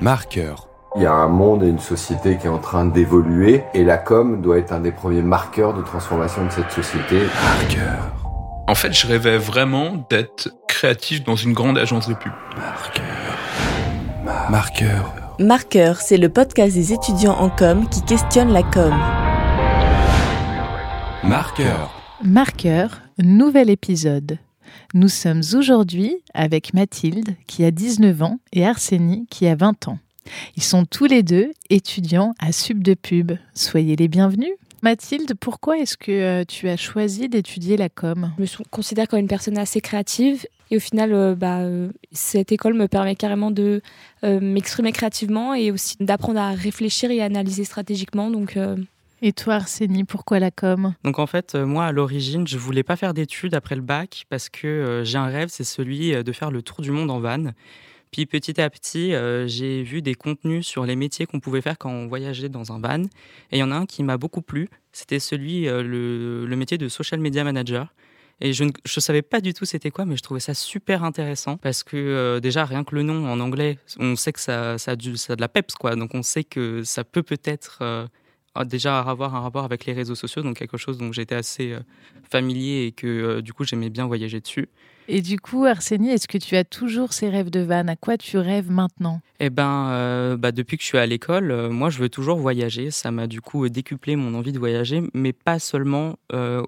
Marqueur. 0.00 0.68
Il 0.96 1.02
y 1.02 1.06
a 1.06 1.12
un 1.12 1.28
monde 1.28 1.62
et 1.62 1.68
une 1.68 1.78
société 1.78 2.36
qui 2.36 2.46
est 2.46 2.50
en 2.50 2.58
train 2.58 2.84
d'évoluer 2.84 3.64
et 3.72 3.82
la 3.82 3.96
com 3.96 4.42
doit 4.42 4.58
être 4.58 4.72
un 4.72 4.80
des 4.80 4.92
premiers 4.92 5.22
marqueurs 5.22 5.72
de 5.72 5.82
transformation 5.82 6.44
de 6.44 6.50
cette 6.50 6.70
société. 6.70 7.20
Marqueur. 7.42 8.12
En 8.68 8.74
fait, 8.74 8.92
je 8.92 9.06
rêvais 9.06 9.38
vraiment 9.38 10.06
d'être 10.10 10.50
créatif 10.68 11.24
dans 11.24 11.36
une 11.36 11.54
grande 11.54 11.78
agence 11.78 12.08
de 12.08 12.14
pub. 12.14 12.32
Marqueur. 12.56 13.04
Marqueur. 14.50 15.14
Marqueur, 15.38 16.00
c'est 16.00 16.18
le 16.18 16.28
podcast 16.28 16.74
des 16.74 16.92
étudiants 16.92 17.36
en 17.38 17.48
com 17.48 17.88
qui 17.88 18.02
questionne 18.02 18.52
la 18.52 18.62
com. 18.62 18.94
Marqueur. 21.24 21.90
Marqueur, 22.22 23.00
nouvel 23.18 23.70
épisode. 23.70 24.38
Nous 24.94 25.08
sommes 25.08 25.42
aujourd'hui 25.54 26.16
avec 26.34 26.74
Mathilde 26.74 27.36
qui 27.46 27.64
a 27.64 27.70
19 27.70 28.22
ans 28.22 28.38
et 28.52 28.66
Arsénie 28.66 29.26
qui 29.30 29.46
a 29.46 29.54
20 29.54 29.88
ans. 29.88 29.98
Ils 30.56 30.62
sont 30.62 30.84
tous 30.84 31.06
les 31.06 31.22
deux 31.22 31.50
étudiants 31.70 32.34
à 32.38 32.52
Sub 32.52 32.82
de 32.82 32.94
Pub. 32.94 33.32
Soyez 33.54 33.96
les 33.96 34.08
bienvenus. 34.08 34.52
Mathilde, 34.82 35.34
pourquoi 35.34 35.78
est-ce 35.78 35.96
que 35.96 36.12
euh, 36.12 36.44
tu 36.46 36.68
as 36.68 36.76
choisi 36.76 37.28
d'étudier 37.28 37.76
la 37.76 37.88
com? 37.88 38.32
Je 38.38 38.42
me 38.42 38.68
considère 38.70 39.08
comme 39.08 39.18
une 39.18 39.28
personne 39.28 39.58
assez 39.58 39.80
créative 39.80 40.46
et 40.70 40.76
au 40.76 40.80
final, 40.80 41.12
euh, 41.12 41.34
bah, 41.34 41.60
euh, 41.60 41.90
cette 42.12 42.52
école 42.52 42.74
me 42.74 42.86
permet 42.86 43.14
carrément 43.16 43.50
de 43.50 43.80
m'exprimer 44.22 44.92
créativement 44.92 45.54
et 45.54 45.70
aussi 45.70 45.96
d'apprendre 46.00 46.40
à 46.40 46.50
réfléchir 46.50 47.10
et 47.10 47.22
à 47.22 47.26
analyser 47.26 47.64
stratégiquement. 47.64 48.30
Donc, 48.30 48.58
Et 49.22 49.32
toi 49.32 49.54
Arsénie, 49.54 50.04
pourquoi 50.04 50.38
la 50.38 50.50
com? 50.50 50.94
Donc 51.02 51.18
en 51.18 51.26
fait, 51.26 51.54
euh, 51.54 51.64
moi 51.64 51.86
à 51.86 51.92
l'origine, 51.92 52.46
je 52.46 52.58
voulais 52.58 52.82
pas 52.82 52.96
faire 52.96 53.14
d'études 53.14 53.54
après 53.54 53.74
le 53.74 53.80
bac 53.80 54.26
parce 54.28 54.50
que 54.50 54.66
euh, 54.66 55.04
j'ai 55.04 55.16
un 55.16 55.26
rêve, 55.26 55.48
c'est 55.50 55.64
celui 55.64 56.14
euh, 56.14 56.22
de 56.22 56.32
faire 56.32 56.50
le 56.50 56.60
tour 56.60 56.82
du 56.82 56.90
monde 56.90 57.10
en 57.10 57.18
van. 57.18 57.52
Puis 58.12 58.26
petit 58.26 58.60
à 58.60 58.70
petit, 58.70 59.12
j'ai 59.46 59.82
vu 59.82 60.00
des 60.00 60.14
contenus 60.14 60.64
sur 60.64 60.86
les 60.86 60.96
métiers 60.96 61.26
qu'on 61.26 61.40
pouvait 61.40 61.60
faire 61.60 61.76
quand 61.76 61.90
on 61.90 62.06
voyageait 62.06 62.48
dans 62.48 62.72
un 62.72 62.78
van. 62.78 63.02
Et 63.02 63.56
il 63.56 63.58
y 63.58 63.62
en 63.62 63.72
a 63.72 63.74
un 63.74 63.84
qui 63.84 64.02
m'a 64.04 64.16
beaucoup 64.16 64.40
plu, 64.40 64.68
c'était 64.92 65.18
celui, 65.18 65.64
le, 65.64 66.46
métier 66.56 66.78
de 66.78 66.88
social 66.88 67.20
media 67.20 67.44
manager. 67.44 67.92
Et 68.40 68.52
je 68.54 68.64
ne 68.64 68.70
savais 68.86 69.22
pas 69.22 69.40
du 69.40 69.52
tout 69.52 69.66
c'était 69.66 69.90
quoi, 69.90 70.06
mais 70.06 70.16
je 70.16 70.22
trouvais 70.22 70.40
ça 70.40 70.54
super 70.54 71.02
intéressant 71.04 71.58
parce 71.58 71.82
que 71.82 72.38
déjà, 72.38 72.64
rien 72.64 72.84
que 72.84 72.94
le 72.94 73.02
nom 73.02 73.28
en 73.28 73.38
anglais, 73.40 73.78
on 73.98 74.14
sait 74.16 74.32
que 74.32 74.40
ça, 74.40 74.78
ça, 74.78 74.92
a, 74.92 74.96
du- 74.96 75.16
ça 75.18 75.34
a 75.34 75.36
de 75.36 75.40
la 75.42 75.48
peps, 75.48 75.74
quoi. 75.74 75.94
Donc 75.96 76.14
on 76.14 76.22
sait 76.22 76.44
que 76.44 76.84
ça 76.84 77.04
peut 77.04 77.24
peut-être 77.24 78.08
déjà 78.64 79.00
avoir 79.00 79.34
un 79.34 79.40
rapport 79.40 79.64
avec 79.64 79.86
les 79.86 79.92
réseaux 79.92 80.14
sociaux, 80.14 80.42
donc 80.42 80.56
quelque 80.56 80.76
chose 80.76 80.98
dont 80.98 81.12
j'étais 81.12 81.34
assez 81.34 81.72
euh, 81.72 81.80
familier 82.28 82.86
et 82.86 82.92
que 82.92 83.06
euh, 83.06 83.42
du 83.42 83.52
coup 83.52 83.64
j'aimais 83.64 83.90
bien 83.90 84.06
voyager 84.06 84.40
dessus. 84.40 84.68
Et 85.08 85.22
du 85.22 85.38
coup 85.38 85.64
Arsénie, 85.64 86.10
est-ce 86.10 86.26
que 86.26 86.38
tu 86.38 86.56
as 86.56 86.64
toujours 86.64 87.12
ces 87.12 87.28
rêves 87.28 87.50
de 87.50 87.60
van 87.60 87.86
À 87.86 87.94
quoi 87.94 88.16
tu 88.18 88.38
rêves 88.38 88.70
maintenant? 88.70 89.20
Eh 89.38 89.50
ben, 89.50 89.88
euh, 89.90 90.36
bah, 90.36 90.50
depuis 90.50 90.76
que 90.76 90.82
je 90.82 90.88
suis 90.88 90.98
à 90.98 91.06
l'école, 91.06 91.68
moi 91.68 91.90
je 91.90 91.98
veux 91.98 92.08
toujours 92.08 92.38
voyager. 92.38 92.90
Ça 92.90 93.12
m'a 93.12 93.28
du 93.28 93.40
coup 93.40 93.68
décuplé 93.68 94.16
mon 94.16 94.34
envie 94.34 94.50
de 94.50 94.58
voyager, 94.58 95.02
mais 95.14 95.32
pas 95.32 95.60
seulement. 95.60 96.16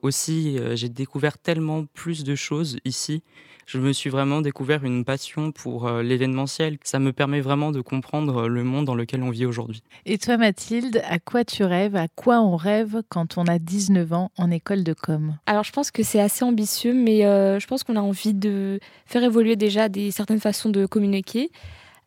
aussi, 0.03 0.59
j'ai 0.75 0.89
découvert 0.89 1.37
tellement 1.37 1.85
plus 1.95 2.23
de 2.23 2.37
choses 2.37 2.79
ici. 2.85 3.25
Je 3.69 3.77
me 3.77 3.93
suis 3.93 4.09
vraiment 4.09 4.41
découvert 4.41 4.83
une 4.83 5.05
passion 5.05 5.53
pour 5.53 5.87
euh, 5.87 6.03
l'événementiel. 6.03 6.79
Ça 6.85 6.99
me 6.99 7.13
permet 7.13 7.43
vraiment 7.43 7.71
de 7.71 7.83
comprendre 7.83 8.45
euh, 8.45 8.49
le 8.49 8.65
monde 8.65 8.87
dans 8.87 8.95
lequel 8.95 9.23
on 9.23 9.29
vit 9.29 9.45
aujourd'hui. 9.45 9.83
Et 10.07 10.17
toi 10.17 10.39
Mathilde, 10.39 11.03
à 11.07 11.19
quoi 11.19 11.45
tu 11.45 11.65
rêves 11.65 11.95
À 11.95 12.09
quoi 12.09 12.41
on 12.41 12.57
rêve 12.57 13.03
quand 13.11 13.37
on 13.37 13.45
a 13.45 13.59
19 13.59 14.11
ans 14.15 14.31
en 14.39 14.51
école 14.51 14.85
de 14.85 14.95
com? 14.95 15.37
Alors 15.45 15.65
je 15.65 15.73
pense 15.73 15.91
que 15.91 16.03
c'est 16.03 16.19
assez 16.19 16.47
ambitieux, 16.47 16.95
mais 16.95 17.27
euh, 17.27 17.61
je 17.61 17.67
pense 17.67 17.85
qu'on 17.85 17.97
a 17.97 18.01
envie 18.01 18.33
de 18.33 18.81
faire 19.05 19.23
évoluer 19.23 19.55
déjà 19.55 19.91
des 19.91 20.13
certaines 20.13 20.41
façons 20.41 20.71
de 20.71 20.87
communiquer, 20.87 21.51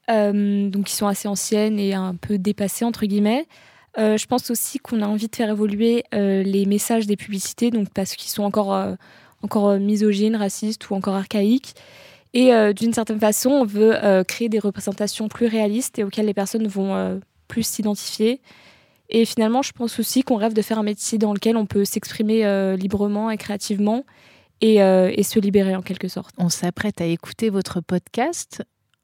euh, 0.10 0.68
donc 0.68 0.86
qui 0.86 0.96
sont 0.96 1.06
assez 1.06 1.28
anciennes 1.28 1.78
et 1.78 1.94
un 1.94 2.16
peu 2.16 2.40
dépassées 2.40 2.86
entre 2.86 3.06
guillemets. 3.06 3.46
Euh, 3.98 4.18
je 4.18 4.26
pense 4.26 4.50
aussi 4.50 4.80
qu'on 4.80 5.02
a 5.02 5.08
envie 5.08 5.28
de 5.28 5.36
faire 5.36 5.50
évoluer 5.50 6.06
euh, 6.14 6.44
les 6.44 6.66
messages 6.66 7.08
des 7.08 7.18
publicités, 7.18 7.72
donc 7.72 7.90
parce 7.94 8.16
qu'ils 8.16 8.32
sont 8.32 8.44
encore 8.44 8.74
euh, 8.74 8.96
encore 9.44 9.70
euh, 9.70 9.80
misogynes, 9.80 10.36
racistes 10.36 10.90
ou 10.90 10.96
encore 10.96 11.16
archaïques. 11.16 11.74
Et 12.34 12.54
euh, 12.54 12.74
d'une 12.74 12.94
certaine 12.94 13.20
façon, 13.20 13.50
on 13.50 13.66
veut 13.66 13.94
euh, 14.04 14.24
créer 14.24 14.50
des 14.50 14.60
représentations 14.60 15.28
plus 15.28 15.48
réalistes 15.48 16.00
et 16.00 16.04
auxquelles 16.04 16.28
les 16.28 16.34
personnes 16.34 16.68
vont 16.68 17.20
plus 17.48 17.64
s'identifier. 17.64 18.42
Et 19.10 19.26
finalement, 19.26 19.62
je 19.62 19.74
pense 19.74 20.00
aussi 20.00 20.24
qu'on 20.24 20.38
rêve 20.38 20.54
de 20.54 20.62
faire 20.62 20.80
un 20.80 20.84
métier 20.84 21.18
dans 21.18 21.34
lequel 21.34 21.58
on 21.58 21.66
peut 21.66 21.84
s'exprimer 21.84 22.78
librement 22.78 23.30
et 23.30 23.36
créativement 23.36 24.06
et 24.62 24.78
se 25.24 25.40
libérer 25.40 25.76
en 25.76 25.82
quelque 25.82 26.08
sorte. 26.08 26.34
On 26.38 26.48
s'apprête 26.48 27.02
à 27.02 27.06
écouter 27.06 27.50
votre 27.50 27.82
podcast. 27.82 28.64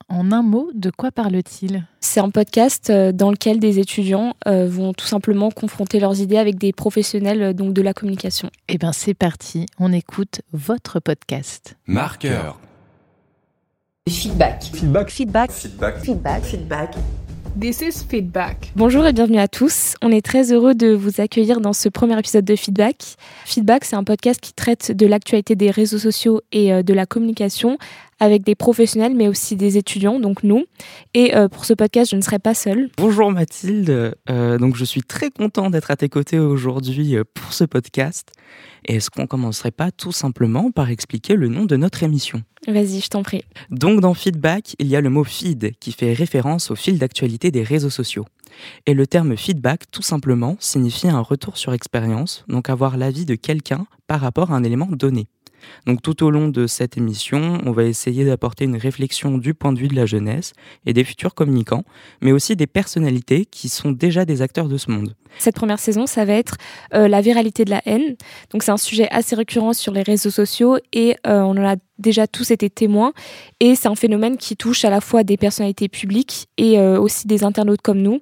En 0.09 0.31
un 0.31 0.41
mot, 0.41 0.69
de 0.73 0.89
quoi 0.89 1.11
parle-t-il? 1.11 1.85
C'est 1.99 2.21
un 2.21 2.29
podcast 2.29 2.89
euh, 2.89 3.11
dans 3.11 3.29
lequel 3.29 3.59
des 3.59 3.79
étudiants 3.79 4.35
euh, 4.47 4.65
vont 4.65 4.93
tout 4.93 5.05
simplement 5.05 5.51
confronter 5.51 5.99
leurs 5.99 6.21
idées 6.21 6.37
avec 6.37 6.57
des 6.57 6.71
professionnels 6.71 7.41
euh, 7.41 7.53
donc 7.53 7.73
de 7.73 7.81
la 7.81 7.93
communication. 7.93 8.49
Eh 8.69 8.77
bien 8.77 8.93
c'est 8.93 9.13
parti, 9.13 9.65
on 9.79 9.91
écoute 9.91 10.41
votre 10.53 11.01
podcast. 11.01 11.75
Marqueur. 11.87 12.57
Feedback. 14.07 14.63
Feedback. 14.63 15.09
Feedback. 15.09 15.51
Feedback. 15.51 15.97
Feedback. 15.97 16.43
Feedback. 16.43 16.95
This 17.59 17.81
is 17.81 18.05
feedback. 18.07 18.71
Bonjour 18.77 19.05
et 19.07 19.11
bienvenue 19.11 19.39
à 19.39 19.49
tous. 19.49 19.95
On 20.01 20.11
est 20.11 20.23
très 20.23 20.53
heureux 20.53 20.75
de 20.75 20.93
vous 20.93 21.19
accueillir 21.19 21.59
dans 21.59 21.73
ce 21.73 21.89
premier 21.89 22.17
épisode 22.17 22.45
de 22.45 22.55
Feedback. 22.55 23.15
Feedback, 23.45 23.83
c'est 23.83 23.95
un 23.95 24.03
podcast 24.05 24.39
qui 24.39 24.53
traite 24.53 24.91
de 24.93 25.05
l'actualité 25.05 25.55
des 25.55 25.71
réseaux 25.71 25.97
sociaux 25.97 26.41
et 26.51 26.83
de 26.83 26.93
la 26.93 27.07
communication 27.07 27.79
avec 28.19 28.43
des 28.43 28.55
professionnels 28.55 29.13
mais 29.15 29.27
aussi 29.27 29.55
des 29.55 29.77
étudiants, 29.77 30.19
donc 30.19 30.43
nous. 30.43 30.65
Et 31.13 31.35
euh, 31.35 31.47
pour 31.47 31.65
ce 31.65 31.73
podcast, 31.73 32.11
je 32.11 32.15
ne 32.15 32.21
serai 32.21 32.39
pas 32.39 32.53
seule. 32.53 32.89
Bonjour 32.97 33.31
Mathilde, 33.31 34.15
Euh, 34.29 34.57
donc 34.57 34.75
je 34.75 34.85
suis 34.85 35.01
très 35.01 35.29
content 35.29 35.69
d'être 35.69 35.91
à 35.91 35.95
tes 35.95 36.09
côtés 36.09 36.39
aujourd'hui 36.39 37.15
euh, 37.15 37.23
pour 37.33 37.53
ce 37.53 37.63
podcast. 37.63 38.31
Et 38.85 38.95
est-ce 38.95 39.09
qu'on 39.09 39.27
commencerait 39.27 39.71
pas 39.71 39.91
tout 39.91 40.11
simplement 40.11 40.71
par 40.71 40.89
expliquer 40.89 41.35
le 41.35 41.47
nom 41.47 41.65
de 41.65 41.75
notre 41.75 42.03
émission? 42.03 42.41
Vas-y, 42.67 42.99
je 42.99 43.09
t'en 43.09 43.23
prie. 43.23 43.43
Donc 43.69 44.01
dans 44.01 44.13
feedback, 44.13 44.75
il 44.79 44.87
y 44.87 44.95
a 44.95 45.01
le 45.01 45.09
mot 45.09 45.23
feed 45.23 45.73
qui 45.79 45.91
fait 45.91 46.13
référence 46.13 46.71
au 46.71 46.75
fil 46.75 46.99
d'actualité 46.99 47.51
des 47.51 47.63
réseaux 47.63 47.89
sociaux. 47.89 48.25
Et 48.85 48.93
le 48.93 49.05
terme 49.07 49.37
feedback, 49.37 49.89
tout 49.91 50.01
simplement, 50.01 50.57
signifie 50.59 51.07
un 51.07 51.19
retour 51.19 51.57
sur 51.57 51.73
expérience, 51.73 52.43
donc 52.47 52.69
avoir 52.69 52.97
l'avis 52.97 53.25
de 53.25 53.35
quelqu'un 53.35 53.85
par 54.07 54.21
rapport 54.21 54.51
à 54.51 54.55
un 54.55 54.63
élément 54.63 54.87
donné. 54.87 55.27
Donc 55.85 56.01
tout 56.01 56.23
au 56.23 56.31
long 56.31 56.47
de 56.47 56.67
cette 56.67 56.97
émission, 56.97 57.59
on 57.65 57.71
va 57.71 57.83
essayer 57.83 58.25
d'apporter 58.25 58.65
une 58.65 58.77
réflexion 58.77 59.37
du 59.37 59.53
point 59.53 59.73
de 59.73 59.79
vue 59.79 59.87
de 59.87 59.95
la 59.95 60.05
jeunesse 60.05 60.53
et 60.85 60.93
des 60.93 61.03
futurs 61.03 61.33
communicants, 61.33 61.83
mais 62.21 62.31
aussi 62.31 62.55
des 62.55 62.67
personnalités 62.67 63.45
qui 63.45 63.69
sont 63.69 63.91
déjà 63.91 64.25
des 64.25 64.41
acteurs 64.41 64.67
de 64.67 64.77
ce 64.77 64.91
monde. 64.91 65.13
Cette 65.39 65.55
première 65.55 65.79
saison, 65.79 66.05
ça 66.05 66.25
va 66.25 66.33
être 66.33 66.57
euh, 66.93 67.07
la 67.07 67.21
viralité 67.21 67.65
de 67.65 67.69
la 67.69 67.81
haine. 67.85 68.15
Donc 68.51 68.63
c'est 68.63 68.71
un 68.71 68.77
sujet 68.77 69.07
assez 69.11 69.35
récurrent 69.35 69.73
sur 69.73 69.93
les 69.93 70.01
réseaux 70.01 70.29
sociaux 70.29 70.77
et 70.93 71.15
euh, 71.27 71.41
on 71.41 71.51
en 71.51 71.65
a 71.65 71.75
déjà 71.99 72.27
tous 72.27 72.51
été 72.51 72.69
témoins. 72.69 73.13
Et 73.59 73.75
c'est 73.75 73.87
un 73.87 73.95
phénomène 73.95 74.37
qui 74.37 74.55
touche 74.55 74.85
à 74.85 74.89
la 74.89 75.01
fois 75.01 75.23
des 75.23 75.37
personnalités 75.37 75.89
publiques 75.89 76.47
et 76.57 76.79
euh, 76.79 76.99
aussi 76.99 77.27
des 77.27 77.43
internautes 77.43 77.81
comme 77.81 78.01
nous. 78.01 78.21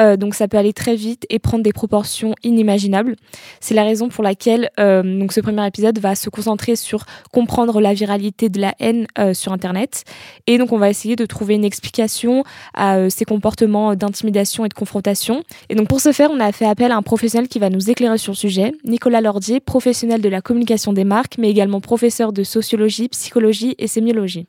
Euh, 0.00 0.16
donc 0.16 0.34
ça 0.34 0.48
peut 0.48 0.56
aller 0.56 0.72
très 0.72 0.96
vite 0.96 1.24
et 1.30 1.38
prendre 1.38 1.62
des 1.62 1.72
proportions 1.72 2.34
inimaginables. 2.42 3.14
C'est 3.60 3.74
la 3.74 3.84
raison 3.84 4.08
pour 4.08 4.24
laquelle 4.24 4.70
euh, 4.80 5.02
donc 5.02 5.32
ce 5.32 5.40
premier 5.40 5.66
épisode 5.66 5.98
va 5.98 6.14
se 6.14 6.30
concentrer 6.30 6.74
sur 6.74 7.04
comprendre 7.32 7.80
la 7.80 7.94
viralité 7.94 8.48
de 8.48 8.60
la 8.60 8.74
haine 8.80 9.06
euh, 9.18 9.34
sur 9.34 9.52
Internet. 9.52 10.04
Et 10.46 10.58
donc 10.58 10.72
on 10.72 10.78
va 10.78 10.90
essayer 10.90 11.14
de 11.14 11.26
trouver 11.26 11.54
une 11.54 11.64
explication 11.64 12.42
à 12.74 13.08
ces 13.08 13.24
comportements 13.24 13.94
d'intimidation 13.94 14.64
et 14.64 14.68
de 14.68 14.74
confrontation. 14.74 15.44
Et 15.68 15.74
donc 15.76 15.88
pour 15.88 16.00
ce 16.00 16.12
faire, 16.12 16.30
on 16.32 16.40
a 16.40 16.50
fait 16.50 16.66
appel 16.66 16.90
à 16.90 16.96
un 16.96 17.02
professionnel 17.02 17.48
qui 17.48 17.58
va 17.60 17.70
nous 17.70 17.90
éclairer 17.90 18.18
sur 18.18 18.32
le 18.32 18.36
sujet, 18.36 18.72
Nicolas 18.84 19.20
Lordier, 19.20 19.60
professionnel 19.60 20.20
de 20.20 20.28
la 20.28 20.40
communication 20.40 20.92
des 20.92 21.04
marques, 21.04 21.36
mais 21.38 21.50
également 21.50 21.80
professeur 21.80 22.32
de 22.32 22.42
sociologie, 22.42 23.08
psychologie 23.08 23.74
et 23.78 23.86
sémiologie. 23.86 24.46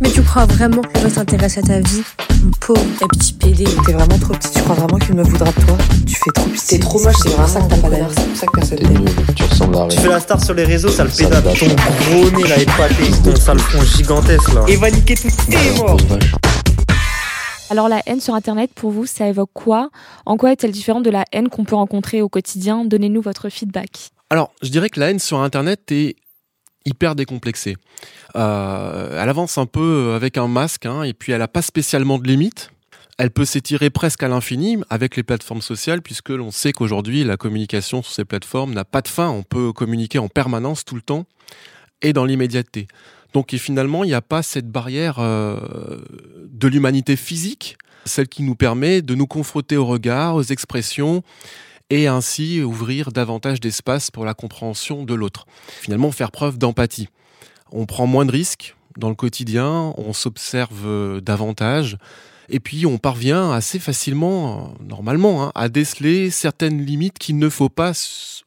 Mais 0.00 0.10
tu 0.10 0.22
crois 0.22 0.46
vraiment 0.46 0.82
qu'il 0.82 1.02
va 1.02 1.10
s'intéresser 1.10 1.60
à 1.60 1.62
ta 1.62 1.80
vie? 1.80 2.02
Pauvre, 2.60 2.80
et 3.00 3.06
petit 3.06 3.32
PD. 3.32 3.64
T'es 3.86 3.92
vraiment 3.92 4.18
trop 4.18 4.34
petit, 4.34 4.50
tu 4.50 4.60
crois 4.62 4.76
vraiment 4.76 4.98
qu'il 4.98 5.14
me 5.14 5.22
voudra 5.22 5.50
de 5.50 5.60
toi? 5.66 5.76
Tu 6.06 6.14
fais 6.14 6.30
trop 6.34 6.46
petit. 6.46 6.66
T'es 6.66 6.78
trop 6.78 7.00
moche, 7.00 7.16
c'est 7.22 7.34
pour 7.34 7.48
ça 7.48 7.60
que 7.60 7.68
t'as 7.68 7.78
pas 7.78 7.88
d'amis. 7.88 8.12
C'est 8.14 8.26
pour 8.26 8.36
ça 8.36 8.46
que 8.46 8.52
personne 8.52 8.78
t'aime. 8.78 9.34
Tu 9.34 9.42
ressembles 9.44 9.76
à 9.76 9.88
Tu 9.88 9.98
fais 9.98 10.08
la 10.08 10.20
star 10.20 10.44
sur 10.44 10.54
les 10.54 10.64
réseaux, 10.64 10.88
ça 10.88 11.04
le 11.04 11.10
Ça 11.10 11.24
pédale. 11.24 11.42
Ton 11.42 11.66
gros 11.66 12.30
nez 12.36 12.48
là 12.48 12.58
épaté, 12.58 13.10
ton 13.24 13.36
sale 13.36 13.58
front 13.58 13.82
gigantesque 13.82 14.52
là. 14.52 14.64
Et 14.68 14.76
va 14.76 14.90
niquer 14.90 15.14
tout 15.14 15.28
tes 15.48 15.80
morts. 15.80 15.96
Alors 17.70 17.88
la 17.88 18.02
haine 18.06 18.20
sur 18.20 18.34
Internet, 18.34 18.72
pour 18.74 18.90
vous, 18.90 19.06
ça 19.06 19.28
évoque 19.28 19.50
quoi? 19.54 19.90
En 20.26 20.36
quoi 20.36 20.50
est-elle 20.52 20.72
différente 20.72 21.04
de 21.04 21.10
la 21.10 21.24
haine 21.32 21.48
qu'on 21.48 21.64
peut 21.64 21.76
rencontrer 21.76 22.20
au 22.20 22.28
quotidien? 22.28 22.84
Donnez-nous 22.84 23.22
votre 23.22 23.48
feedback. 23.48 24.10
Alors, 24.28 24.52
je 24.62 24.68
dirais 24.70 24.88
que 24.88 24.98
la 24.98 25.10
haine 25.10 25.18
sur 25.18 25.40
Internet 25.40 25.80
est 25.92 26.16
hyper 26.84 27.14
décomplexée. 27.14 27.76
Euh, 28.36 29.20
elle 29.22 29.28
avance 29.28 29.58
un 29.58 29.66
peu 29.66 30.12
avec 30.14 30.38
un 30.38 30.48
masque, 30.48 30.86
hein, 30.86 31.02
et 31.02 31.12
puis 31.12 31.32
elle 31.32 31.40
n'a 31.40 31.48
pas 31.48 31.62
spécialement 31.62 32.18
de 32.18 32.26
limite. 32.26 32.72
Elle 33.18 33.30
peut 33.30 33.44
s'étirer 33.44 33.90
presque 33.90 34.22
à 34.22 34.28
l'infini 34.28 34.78
avec 34.88 35.14
les 35.16 35.22
plateformes 35.22 35.60
sociales, 35.60 36.00
puisque 36.00 36.30
l'on 36.30 36.50
sait 36.50 36.72
qu'aujourd'hui, 36.72 37.22
la 37.22 37.36
communication 37.36 38.02
sur 38.02 38.12
ces 38.12 38.24
plateformes 38.24 38.72
n'a 38.72 38.86
pas 38.86 39.02
de 39.02 39.08
fin. 39.08 39.28
On 39.28 39.42
peut 39.42 39.72
communiquer 39.74 40.18
en 40.18 40.28
permanence, 40.28 40.86
tout 40.86 40.94
le 40.94 41.02
temps, 41.02 41.26
et 42.00 42.14
dans 42.14 42.24
l'immédiateté. 42.24 42.88
Donc 43.34 43.54
finalement, 43.54 44.04
il 44.04 44.08
n'y 44.08 44.14
a 44.14 44.22
pas 44.22 44.42
cette 44.42 44.68
barrière 44.68 45.18
euh, 45.18 46.00
de 46.50 46.68
l'humanité 46.68 47.14
physique, 47.14 47.76
celle 48.06 48.26
qui 48.28 48.42
nous 48.42 48.54
permet 48.54 49.02
de 49.02 49.14
nous 49.14 49.26
confronter 49.26 49.76
au 49.76 49.86
regard, 49.86 50.34
aux 50.34 50.42
expressions 50.42 51.22
et 51.90 52.06
ainsi 52.06 52.62
ouvrir 52.62 53.12
davantage 53.12 53.60
d'espace 53.60 54.10
pour 54.10 54.24
la 54.24 54.34
compréhension 54.34 55.04
de 55.04 55.14
l'autre. 55.14 55.46
Finalement, 55.80 56.12
faire 56.12 56.30
preuve 56.30 56.56
d'empathie. 56.56 57.08
On 57.72 57.86
prend 57.86 58.06
moins 58.06 58.24
de 58.24 58.32
risques 58.32 58.76
dans 58.96 59.08
le 59.08 59.14
quotidien, 59.14 59.94
on 59.96 60.12
s'observe 60.12 60.86
euh, 60.86 61.20
davantage, 61.20 61.96
et 62.48 62.58
puis 62.58 62.86
on 62.86 62.98
parvient 62.98 63.52
assez 63.52 63.78
facilement, 63.78 64.74
normalement, 64.80 65.44
hein, 65.44 65.52
à 65.54 65.68
déceler 65.68 66.30
certaines 66.30 66.84
limites 66.84 67.18
qu'il 67.18 67.38
ne 67.38 67.48
faut 67.48 67.68
pas 67.68 67.92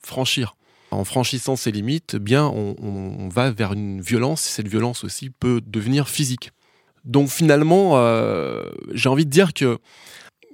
franchir. 0.01 0.55
En 0.91 1.05
franchissant 1.05 1.55
ces 1.55 1.71
limites, 1.71 2.15
eh 2.15 2.19
bien, 2.19 2.45
on, 2.45 2.75
on, 2.81 3.29
va 3.29 3.49
vers 3.51 3.73
une 3.73 4.01
violence, 4.01 4.45
et 4.45 4.49
cette 4.49 4.67
violence 4.67 5.03
aussi 5.03 5.29
peut 5.29 5.61
devenir 5.65 6.07
physique. 6.07 6.51
Donc 7.05 7.29
finalement, 7.29 7.93
euh, 7.95 8.63
j'ai 8.93 9.09
envie 9.09 9.25
de 9.25 9.31
dire 9.31 9.53
que 9.53 9.79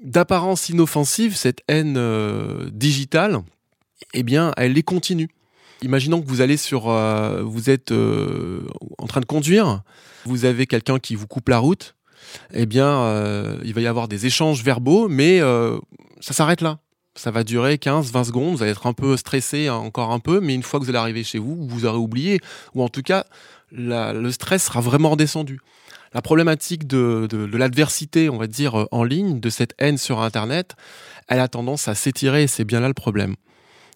d'apparence 0.03 0.69
inoffensive, 0.69 1.35
cette 1.35 1.61
haine 1.67 1.95
euh, 1.97 2.69
digitale, 2.71 3.39
eh 4.13 4.23
bien, 4.23 4.53
elle 4.57 4.77
est 4.77 4.83
continue. 4.83 5.29
Imaginons 5.81 6.21
que 6.21 6.27
vous 6.27 6.41
allez 6.41 6.57
sur, 6.57 6.89
euh, 6.89 7.41
vous 7.43 7.69
êtes 7.69 7.91
euh, 7.91 8.61
en 8.97 9.07
train 9.07 9.21
de 9.21 9.25
conduire, 9.25 9.81
vous 10.25 10.45
avez 10.45 10.67
quelqu'un 10.67 10.99
qui 10.99 11.15
vous 11.15 11.27
coupe 11.27 11.49
la 11.49 11.59
route, 11.59 11.95
eh 12.53 12.65
bien, 12.65 13.57
il 13.63 13.73
va 13.73 13.81
y 13.81 13.87
avoir 13.87 14.07
des 14.07 14.25
échanges 14.25 14.63
verbaux, 14.63 15.07
mais 15.07 15.39
ça 16.19 16.33
s'arrête 16.33 16.61
là. 16.61 16.79
Ça 17.15 17.31
va 17.31 17.43
durer 17.43 17.75
15-20 17.75 18.25
secondes, 18.25 18.55
vous 18.55 18.61
allez 18.61 18.71
être 18.71 18.85
un 18.85 18.93
peu 18.93 19.17
stressé 19.17 19.67
hein, 19.67 19.75
encore 19.75 20.11
un 20.11 20.19
peu, 20.19 20.39
mais 20.39 20.53
une 20.53 20.61
fois 20.61 20.79
que 20.79 20.85
vous 20.85 20.89
allez 20.89 20.99
arriver 20.99 21.23
chez 21.23 21.39
vous, 21.39 21.67
vous 21.67 21.85
aurez 21.85 21.97
oublié, 21.97 22.39
ou 22.75 22.83
en 22.83 22.89
tout 22.89 23.01
cas, 23.01 23.25
le 23.71 24.29
stress 24.31 24.65
sera 24.65 24.81
vraiment 24.81 25.09
redescendu. 25.11 25.59
La 26.13 26.21
problématique 26.21 26.87
de, 26.87 27.27
de, 27.29 27.57
l'adversité, 27.57 28.29
on 28.29 28.37
va 28.37 28.47
dire, 28.47 28.87
en 28.91 29.03
ligne, 29.03 29.39
de 29.39 29.49
cette 29.49 29.73
haine 29.77 29.97
sur 29.97 30.21
Internet, 30.21 30.75
elle 31.27 31.39
a 31.39 31.47
tendance 31.47 31.87
à 31.87 31.95
s'étirer, 31.95 32.43
et 32.43 32.47
c'est 32.47 32.63
bien 32.63 32.79
là 32.79 32.87
le 32.87 32.93
problème 32.93 33.35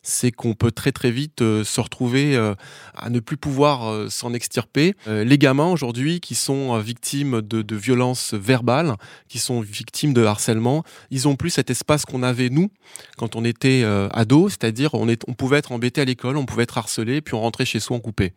c'est 0.04 0.32
qu'on 0.32 0.54
peut 0.54 0.72
très 0.72 0.92
très 0.92 1.10
vite 1.10 1.42
euh, 1.42 1.64
se 1.64 1.80
retrouver 1.80 2.36
euh, 2.36 2.54
à 2.94 3.10
ne 3.10 3.20
plus 3.20 3.38
pouvoir 3.38 3.90
euh, 3.90 4.10
s'en 4.10 4.34
extirper. 4.34 4.96
Euh, 5.08 5.24
les 5.24 5.38
gamins 5.38 5.72
aujourd'hui 5.72 6.20
qui 6.20 6.36
sont 6.36 6.76
euh, 6.76 6.82
victimes 6.82 7.42
de, 7.42 7.62
de, 7.62 7.76
violences 7.76 8.34
verbales, 8.34 8.96
qui 9.30 9.40
sont 9.40 9.62
victimes 9.62 10.14
de 10.14 10.24
harcèlement, 10.24 10.84
ils 11.10 11.28
ont 11.28 11.36
plus 11.36 11.50
cet 11.50 11.70
espace 11.70 12.06
qu'on 12.06 12.22
avait 12.22 12.50
nous 12.50 12.70
quand 13.18 13.38
on 13.38 13.46
était 13.46 13.82
euh, 13.84 14.10
ado, 14.12 14.50
c'est-à-dire 14.50 14.94
on, 14.94 15.08
on 15.28 15.34
pouvait 15.34 15.58
être 15.58 15.72
embêté 15.72 16.02
à 16.02 16.06
l'école, 16.06 16.36
on 16.36 16.46
pouvait 16.46 16.64
être 16.64 16.78
harcelé, 16.78 17.22
puis 17.22 17.34
on 17.34 17.42
rentrait 17.42 17.66
chez 17.66 17.80
soi 17.80 17.96
en 17.98 18.00
coupé. 18.02 18.34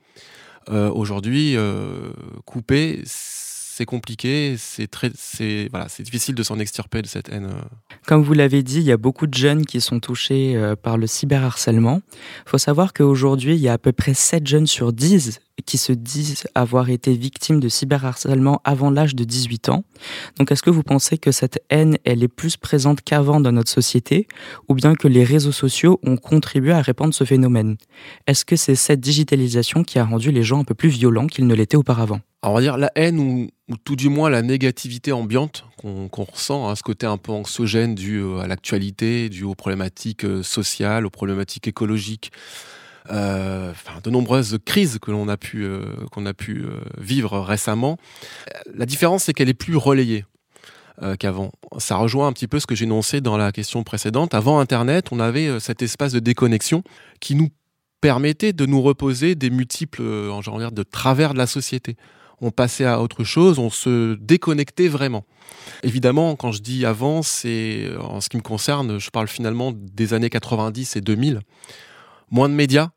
aujourd'hui, 0.68 1.56
couper 2.44 3.02
c'est 3.76 3.84
compliqué, 3.84 4.56
c'est 4.56 4.86
très, 4.86 5.10
c'est 5.14 5.68
voilà, 5.70 5.86
c'est 5.90 6.02
difficile 6.02 6.34
de 6.34 6.42
s'en 6.42 6.58
extirper 6.58 7.02
de 7.02 7.06
cette 7.06 7.28
haine. 7.28 7.50
Comme 8.06 8.22
vous 8.22 8.32
l'avez 8.32 8.62
dit, 8.62 8.78
il 8.78 8.84
y 8.84 8.92
a 8.92 8.96
beaucoup 8.96 9.26
de 9.26 9.34
jeunes 9.34 9.66
qui 9.66 9.82
sont 9.82 10.00
touchés 10.00 10.56
euh, 10.56 10.76
par 10.76 10.96
le 10.96 11.06
cyberharcèlement. 11.06 12.00
Il 12.46 12.50
faut 12.50 12.56
savoir 12.56 12.94
qu'aujourd'hui, 12.94 13.54
il 13.54 13.60
y 13.60 13.68
a 13.68 13.74
à 13.74 13.78
peu 13.78 13.92
près 13.92 14.14
7 14.14 14.46
jeunes 14.46 14.66
sur 14.66 14.94
10 14.94 15.40
qui 15.64 15.78
se 15.78 15.92
disent 15.92 16.46
avoir 16.54 16.90
été 16.90 17.14
victimes 17.14 17.60
de 17.60 17.68
cyberharcèlement 17.68 18.60
avant 18.64 18.90
l'âge 18.90 19.14
de 19.14 19.24
18 19.24 19.70
ans. 19.70 19.84
Donc 20.38 20.52
est-ce 20.52 20.62
que 20.62 20.70
vous 20.70 20.82
pensez 20.82 21.16
que 21.16 21.32
cette 21.32 21.62
haine, 21.70 21.96
elle 22.04 22.22
est 22.22 22.28
plus 22.28 22.56
présente 22.56 23.00
qu'avant 23.00 23.40
dans 23.40 23.52
notre 23.52 23.70
société 23.70 24.28
ou 24.68 24.74
bien 24.74 24.94
que 24.94 25.08
les 25.08 25.24
réseaux 25.24 25.52
sociaux 25.52 25.98
ont 26.02 26.16
contribué 26.16 26.72
à 26.72 26.82
répandre 26.82 27.14
ce 27.14 27.24
phénomène? 27.24 27.76
Est-ce 28.26 28.44
que 28.44 28.56
c'est 28.56 28.74
cette 28.74 29.00
digitalisation 29.00 29.82
qui 29.82 29.98
a 29.98 30.04
rendu 30.04 30.30
les 30.30 30.42
gens 30.42 30.60
un 30.60 30.64
peu 30.64 30.74
plus 30.74 30.90
violents 30.90 31.26
qu'ils 31.26 31.46
ne 31.46 31.54
l'étaient 31.54 31.76
auparavant? 31.76 32.20
On 32.42 32.52
va 32.52 32.60
dire 32.60 32.76
la 32.76 32.92
haine 32.94 33.18
ou, 33.18 33.48
ou, 33.68 33.76
tout 33.76 33.96
du 33.96 34.08
moins 34.08 34.30
la 34.30 34.42
négativité 34.42 35.10
ambiante 35.10 35.64
qu'on 35.76 36.08
qu 36.08 36.20
ressent, 36.20 36.68
hein, 36.68 36.76
ce 36.76 36.82
côté 36.82 37.06
un 37.06 37.16
peu 37.16 37.32
anxiogène 37.32 37.96
dû 37.96 38.22
à 38.40 38.46
l'actualité, 38.46 39.28
dû 39.28 39.42
aux 39.42 39.56
problématiques 39.56 40.24
sociales, 40.42 41.06
aux 41.06 41.10
problématiques 41.10 41.66
écologiques, 41.66 42.30
euh, 42.32 42.85
enfin, 43.08 44.00
de 44.02 44.10
nombreuses 44.10 44.58
crises 44.64 44.98
que 45.00 45.10
l'on 45.10 45.28
a 45.28 45.36
pu, 45.36 45.64
euh, 45.64 45.84
qu'on 46.12 46.26
a 46.26 46.34
pu 46.34 46.64
euh, 46.64 46.80
vivre 46.98 47.38
récemment. 47.40 47.98
La 48.74 48.86
différence, 48.86 49.24
c'est 49.24 49.32
qu'elle 49.32 49.48
est 49.48 49.54
plus 49.54 49.76
relayée. 49.76 50.24
Euh, 51.02 51.14
qu'avant. 51.14 51.52
Ça 51.76 51.96
rejoint 51.96 52.26
un 52.26 52.32
petit 52.32 52.48
peu 52.48 52.58
ce 52.58 52.66
que 52.66 52.74
j'énonçais 52.74 53.20
dans 53.20 53.36
la 53.36 53.52
question 53.52 53.84
précédente. 53.84 54.32
Avant 54.32 54.60
Internet, 54.60 55.08
on 55.12 55.20
avait 55.20 55.60
cet 55.60 55.82
espace 55.82 56.10
de 56.12 56.20
déconnexion 56.20 56.82
qui 57.20 57.34
nous 57.34 57.50
permettait 58.00 58.54
de 58.54 58.64
nous 58.64 58.80
reposer 58.80 59.34
des 59.34 59.50
multiples 59.50 60.00
euh, 60.00 60.40
genre, 60.40 60.72
de 60.72 60.82
travers 60.82 61.34
de 61.34 61.38
la 61.38 61.46
société 61.46 61.96
on 62.40 62.50
passait 62.50 62.84
à 62.84 63.00
autre 63.00 63.24
chose, 63.24 63.58
on 63.58 63.70
se 63.70 64.14
déconnectait 64.16 64.88
vraiment. 64.88 65.24
Évidemment, 65.82 66.36
quand 66.36 66.52
je 66.52 66.60
dis 66.60 66.84
avant, 66.84 67.22
c'est 67.22 67.90
en 67.98 68.20
ce 68.20 68.28
qui 68.28 68.36
me 68.36 68.42
concerne, 68.42 68.98
je 68.98 69.08
parle 69.08 69.26
finalement 69.26 69.72
des 69.74 70.12
années 70.12 70.28
90 70.28 70.96
et 70.96 71.00
2000. 71.00 71.40
Moins 72.30 72.50
de 72.50 72.54
médias, 72.54 72.90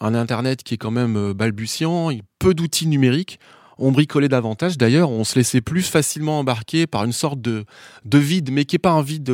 un 0.00 0.14
Internet 0.14 0.62
qui 0.62 0.74
est 0.74 0.78
quand 0.78 0.90
même 0.90 1.32
balbutiant, 1.32 2.10
peu 2.38 2.54
d'outils 2.54 2.86
numériques 2.86 3.38
on 3.80 3.92
bricolait 3.92 4.28
davantage. 4.28 4.76
D'ailleurs, 4.76 5.10
on 5.10 5.24
se 5.24 5.36
laissait 5.36 5.62
plus 5.62 5.82
facilement 5.82 6.38
embarquer 6.38 6.86
par 6.86 7.04
une 7.04 7.12
sorte 7.12 7.40
de, 7.40 7.64
de 8.04 8.18
vide, 8.18 8.50
mais 8.52 8.66
qui 8.66 8.74
n'est 8.74 8.80
pas 8.80 8.90
un 8.90 9.02
vide, 9.02 9.32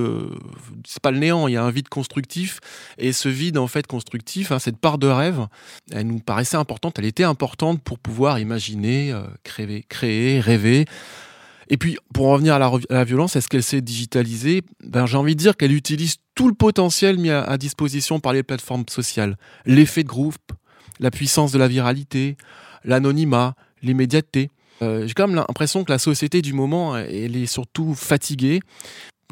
c'est 0.87 1.03
pas 1.03 1.11
le 1.11 1.19
néant, 1.19 1.49
il 1.49 1.55
y 1.55 1.57
a 1.57 1.65
un 1.65 1.71
vide 1.71 1.89
constructif. 1.89 2.61
Et 2.97 3.13
ce 3.13 3.29
vide, 3.29 3.59
en 3.59 3.67
fait, 3.67 3.87
constructif, 3.87 4.53
hein, 4.53 4.61
cette 4.61 4.79
part 4.79 4.99
de 4.99 5.09
rêve, 5.09 5.47
elle 5.93 6.07
nous 6.07 6.21
paraissait 6.21 6.57
importante, 6.57 6.99
elle 6.99 7.05
était 7.07 7.25
importante 7.25 7.83
pour 7.83 7.99
pouvoir 7.99 8.39
imaginer, 8.39 9.13
euh, 9.13 9.23
créer, 9.43 10.41
rêver. 10.41 10.87
Et 11.69 11.77
puis, 11.77 11.99
pour 12.15 12.27
revenir 12.27 12.55
à 12.55 12.61
la, 12.61 12.67
à 12.67 12.95
la 12.95 13.05
violence, 13.05 13.35
est-ce 13.35 13.49
qu'elle 13.49 13.65
s'est 13.65 13.81
digitalisée? 13.81 14.63
Ben, 14.85 15.07
J'ai 15.07 15.17
envie 15.17 15.35
de 15.35 15.41
dire 15.41 15.57
qu'elle 15.57 15.73
utilise 15.73 16.19
tout 16.37 16.49
le 16.49 16.55
potentiel 16.55 17.19
mis 17.19 17.31
à, 17.31 17.57
disposition 17.57 18.21
par 18.21 18.33
les 18.33 18.45
plateformes 18.45 18.85
sociales. 18.89 19.37
L'effet 19.65 20.05
de 20.05 20.09
groupe, 20.09 20.53
la 21.01 21.11
puissance 21.11 21.51
de 21.51 21.59
la 21.59 21.67
viralité, 21.67 22.37
l'anonymat, 22.85 23.55
l'immédiateté. 23.83 24.51
Euh, 24.83 25.07
J'ai 25.07 25.15
quand 25.15 25.27
même 25.27 25.37
l'impression 25.37 25.83
que 25.83 25.91
la 25.91 25.99
société 25.99 26.43
du 26.43 26.53
moment, 26.53 26.97
elle 26.97 27.37
est 27.37 27.47
surtout 27.47 27.95
fatiguée. 27.95 28.61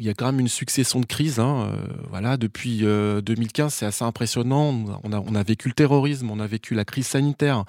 Il 0.01 0.07
y 0.07 0.09
a 0.09 0.15
quand 0.15 0.25
même 0.25 0.39
une 0.39 0.49
succession 0.49 0.99
de 0.99 1.05
crises. 1.05 1.39
Hein. 1.39 1.69
Euh, 1.71 1.77
voilà, 2.09 2.37
depuis 2.37 2.79
euh, 2.81 3.21
2015, 3.21 3.71
c'est 3.71 3.85
assez 3.85 4.03
impressionnant. 4.03 4.99
On 5.03 5.13
a, 5.13 5.19
on 5.19 5.35
a, 5.35 5.43
vécu 5.43 5.69
le 5.69 5.75
terrorisme, 5.75 6.31
on 6.31 6.39
a 6.39 6.47
vécu 6.47 6.73
la 6.73 6.85
crise 6.85 7.05
sanitaire. 7.05 7.65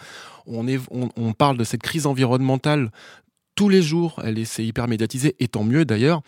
On, 0.47 0.67
est, 0.67 0.81
on, 0.91 1.33
parle 1.35 1.59
de 1.59 1.65
cette 1.65 1.83
crise 1.83 2.07
environnementale 2.07 2.91
tous 3.55 3.69
les 3.69 3.83
jours. 3.83 4.21
Elle 4.25 4.39
est, 4.39 4.47
c'est 4.47 4.65
hyper 4.65 4.89
médiatisé, 4.89 5.37
et 5.41 5.47
tant 5.47 5.63
mieux 5.63 5.85
d'ailleurs. 5.85 6.23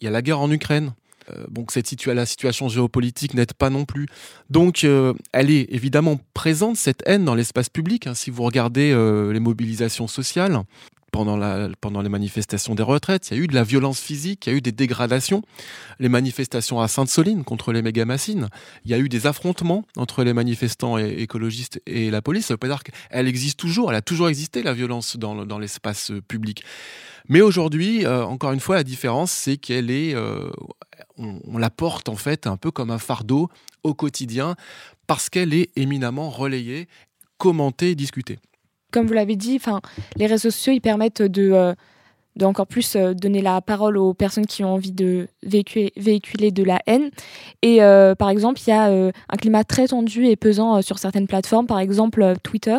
Il 0.00 0.06
y 0.06 0.08
a 0.08 0.10
la 0.10 0.22
guerre 0.22 0.40
en 0.40 0.50
Ukraine. 0.50 0.94
Euh, 1.36 1.44
donc 1.50 1.72
cette 1.72 1.90
la 2.06 2.26
situation 2.26 2.68
géopolitique 2.68 3.34
n'aide 3.34 3.52
pas 3.52 3.70
non 3.70 3.84
plus. 3.84 4.06
Donc 4.48 4.84
euh, 4.84 5.12
elle 5.32 5.50
est 5.50 5.66
évidemment 5.70 6.18
présente, 6.34 6.76
cette 6.76 7.02
haine, 7.06 7.24
dans 7.24 7.34
l'espace 7.34 7.68
public. 7.68 8.06
Hein, 8.06 8.14
si 8.14 8.30
vous 8.30 8.42
regardez 8.42 8.92
euh, 8.92 9.32
les 9.32 9.40
mobilisations 9.40 10.06
sociales, 10.06 10.60
pendant, 11.10 11.38
pendant 11.80 12.02
les 12.02 12.08
manifestations 12.08 12.74
des 12.74 12.82
retraites, 12.82 13.30
il 13.30 13.36
y 13.36 13.40
a 13.40 13.42
eu 13.42 13.46
de 13.46 13.54
la 13.54 13.64
violence 13.64 14.00
physique, 14.00 14.46
il 14.46 14.50
y 14.50 14.52
a 14.54 14.56
eu 14.56 14.60
des 14.60 14.72
dégradations. 14.72 15.42
Les 15.98 16.08
manifestations 16.08 16.80
à 16.80 16.88
Sainte-Soline 16.88 17.44
contre 17.44 17.72
les 17.72 17.82
méga-machines, 17.82 18.48
il 18.84 18.90
y 18.90 18.94
a 18.94 18.98
eu 18.98 19.08
des 19.08 19.26
affrontements 19.26 19.84
entre 19.96 20.24
les 20.24 20.32
manifestants 20.32 20.98
et 20.98 21.08
écologistes 21.18 21.80
et 21.86 22.10
la 22.10 22.22
police. 22.22 22.46
Ça 22.46 22.54
veut 22.54 22.58
pas 22.58 22.68
dire 22.68 22.82
qu'elle 22.82 23.28
existe 23.28 23.58
toujours, 23.58 23.90
elle 23.90 23.96
a 23.96 24.02
toujours 24.02 24.28
existé, 24.28 24.62
la 24.62 24.72
violence 24.72 25.16
dans, 25.16 25.44
dans 25.44 25.58
l'espace 25.58 26.12
public. 26.28 26.64
Mais 27.28 27.40
aujourd'hui, 27.40 28.04
euh, 28.04 28.24
encore 28.24 28.52
une 28.52 28.60
fois, 28.60 28.76
la 28.76 28.84
différence, 28.84 29.30
c'est 29.30 29.56
qu'elle 29.56 29.90
est, 29.90 30.14
euh, 30.14 30.50
on 31.18 31.58
la 31.58 31.70
porte 31.70 32.08
en 32.08 32.16
fait 32.16 32.46
un 32.46 32.56
peu 32.56 32.70
comme 32.70 32.90
un 32.90 32.98
fardeau 32.98 33.48
au 33.82 33.94
quotidien 33.94 34.56
parce 35.06 35.28
qu'elle 35.28 35.54
est 35.54 35.70
éminemment 35.76 36.30
relayée, 36.30 36.88
commentée, 37.38 37.94
discutée 37.94 38.38
comme 38.90 39.06
vous 39.06 39.14
l'avez 39.14 39.36
dit, 39.36 39.60
les 40.16 40.26
réseaux 40.26 40.50
sociaux, 40.50 40.78
permettent 40.80 41.22
de, 41.22 41.50
euh, 41.52 41.74
encore 42.42 42.66
plus 42.66 42.96
euh, 42.96 43.14
donner 43.14 43.42
la 43.42 43.60
parole 43.60 43.96
aux 43.96 44.14
personnes 44.14 44.46
qui 44.46 44.64
ont 44.64 44.74
envie 44.74 44.92
de 44.92 45.28
véhiculer, 45.42 46.50
de 46.50 46.64
la 46.64 46.80
haine. 46.86 47.10
Et 47.62 47.82
euh, 47.82 48.14
par 48.14 48.30
exemple, 48.30 48.60
il 48.66 48.70
y 48.70 48.72
a 48.72 48.86
un 48.86 49.36
climat 49.38 49.64
très 49.64 49.88
tendu 49.88 50.26
et 50.26 50.36
pesant 50.36 50.82
sur 50.82 50.98
certaines 50.98 51.26
plateformes, 51.26 51.66
par 51.66 51.78
exemple 51.78 52.34
Twitter, 52.42 52.78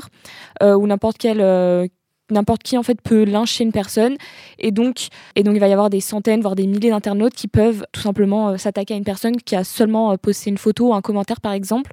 ou 0.61 0.87
n'importe 0.87 1.17
quel 1.17 1.89
n'importe 2.31 2.63
qui 2.63 2.77
en 2.77 2.83
fait 2.83 2.99
peut 3.01 3.23
lyncher 3.23 3.63
une 3.63 3.71
personne. 3.71 4.15
Et 4.59 4.71
donc 4.71 5.07
et 5.35 5.43
donc 5.43 5.55
il 5.55 5.59
va 5.59 5.67
y 5.67 5.73
avoir 5.73 5.89
des 5.89 5.99
centaines 5.99 6.41
voire 6.41 6.55
des 6.55 6.67
milliers 6.67 6.89
d'internautes 6.89 7.33
qui 7.33 7.47
peuvent 7.47 7.85
tout 7.91 8.01
simplement 8.01 8.49
euh, 8.49 8.57
s'attaquer 8.57 8.93
à 8.93 8.97
une 8.97 9.03
personne 9.03 9.37
qui 9.37 9.55
a 9.55 9.63
seulement 9.63 10.11
euh, 10.11 10.17
posté 10.17 10.49
une 10.49 10.57
photo 10.57 10.89
ou 10.89 10.93
un 10.93 11.01
commentaire 11.01 11.41
par 11.41 11.53
exemple. 11.53 11.91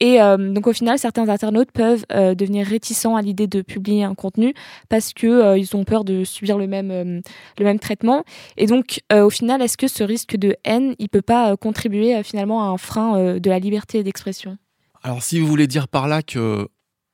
Et 0.00 0.20
euh, 0.22 0.52
donc 0.52 0.66
au 0.66 0.72
final 0.72 0.98
certains 0.98 1.28
internautes 1.28 1.72
peuvent 1.72 2.04
devenir 2.10 2.66
réticents 2.66 3.16
à 3.16 3.22
l'idée 3.22 3.46
de 3.46 3.62
publier 3.62 4.04
un 4.04 4.14
contenu 4.14 4.54
parce 4.88 5.12
que 5.12 5.56
ils 5.56 5.76
ont 5.76 5.84
peur 5.84 6.04
de 6.04 6.24
subir 6.24 6.56
le 6.56 6.66
même 6.66 7.22
le 7.58 7.64
même 7.64 7.78
traitement. 7.78 8.24
Et 8.56 8.66
donc 8.66 9.00
au 9.12 9.30
final 9.30 9.60
est-ce 9.60 9.76
que 9.76 9.88
ce 9.88 10.02
risque 10.02 10.36
de 10.36 10.56
haine 10.64 10.94
il 10.98 11.08
peut 11.08 11.22
pas 11.22 11.56
contribuer 11.56 12.22
finalement 12.22 12.62
à 12.62 12.66
un 12.68 12.78
frein 12.78 13.38
de 13.38 13.50
la 13.50 13.58
liberté 13.58 14.02
d'expression? 14.02 14.56
Alors 15.02 15.22
si 15.22 15.40
vous 15.40 15.46
voulez 15.46 15.66
dire 15.66 15.88
par 15.88 16.08
là 16.08 16.22
que 16.22 16.68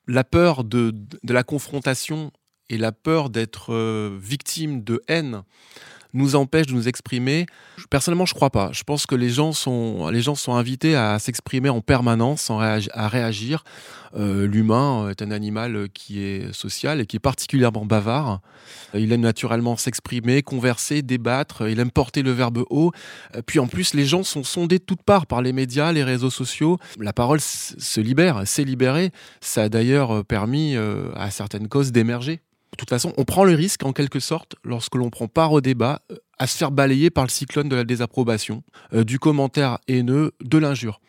la 0.07 0.25
peur 0.25 0.65
de, 0.65 0.95
de 1.23 1.33
la 1.33 1.43
confrontation 1.43 2.31
et 2.69 2.79
la 2.79 2.93
peur 2.93 3.31
d'être 3.31 3.73
euh, 3.73 4.17
victime 4.21 4.83
de 4.83 5.03
haine 5.09 5.43
nous 6.17 6.35
empêche 6.35 6.67
de 6.67 6.73
nous 6.73 6.89
exprimer 6.89 7.47
Personnellement, 7.91 8.27
je 8.27 8.35
crois 8.35 8.51
pas. 8.51 8.71
Je 8.73 8.83
pense 8.83 9.07
que 9.07 9.15
les 9.15 9.29
gens 9.29 9.53
sont, 9.53 10.09
les 10.09 10.23
gens 10.23 10.35
sont 10.35 10.55
invités 10.55 10.97
à 10.97 11.19
s'exprimer 11.19 11.69
en 11.69 11.81
permanence, 11.81 12.51
à 12.51 13.09
réagir. 13.09 13.65
Euh, 14.17 14.47
l'humain 14.47 15.11
est 15.11 15.21
un 15.21 15.31
animal 15.31 15.89
qui 15.93 16.23
est 16.23 16.53
social 16.55 17.01
et 17.01 17.07
qui 17.07 17.17
est 17.17 17.21
particulièrement 17.21 17.85
bavard. 17.85 18.41
Il 18.95 19.13
aime 19.13 19.21
naturellement 19.21 19.77
s'exprimer, 19.77 20.43
converser, 20.43 21.03
débattre. 21.03 21.69
Il 21.69 21.79
aime 21.81 21.91
porter 21.91 22.23
le 22.23 22.33
verbe 22.33 22.65
haut. 22.71 22.93
Puis 23.45 23.59
en 23.59 23.67
plus, 23.67 23.93
les 23.93 24.07
gens 24.07 24.23
sont 24.23 24.43
sondés 24.43 24.79
de 24.79 24.85
toutes 24.85 25.03
parts 25.03 25.27
par 25.27 25.43
les 25.43 25.53
médias, 25.53 25.93
les 25.93 26.05
réseaux 26.05 26.31
sociaux. 26.31 26.79
La 26.99 27.13
parole 27.13 27.41
se 27.41 28.01
libère, 28.01 28.47
s'est 28.47 28.65
libérée. 28.65 29.11
Ça 29.41 29.65
a 29.65 29.69
d'ailleurs 29.69 30.25
permis 30.25 30.77
euh, 30.77 31.11
à 31.15 31.31
certaines 31.31 31.69
causes 31.69 31.93
d'émerger. 31.93 32.41
De 32.77 32.79
toute 32.79 32.91
façon, 32.91 33.15
on 33.17 33.25
prend 33.25 33.45
le 33.45 33.55
risque, 33.55 33.87
en 33.87 33.95
quelque 33.95 34.21
sorte, 34.21 34.57
lorsque 34.63 34.97
l'on 34.97 35.09
prend 35.09 35.29
part 35.29 35.53
au 35.53 35.63
débat, 35.63 36.03
euh, 36.13 36.17
à 36.39 36.47
se 36.47 36.59
faire 36.59 36.71
balayer 36.71 37.09
par 37.09 37.25
le 37.25 37.31
cyclone 37.31 37.71
de 37.71 37.75
la 37.75 37.85
désapprobation, 37.85 38.63
euh, 38.93 39.03
du 39.03 39.19
commentaire 39.19 39.79
haineux, 39.89 40.33
de 40.43 40.59
l'injure. 40.59 41.01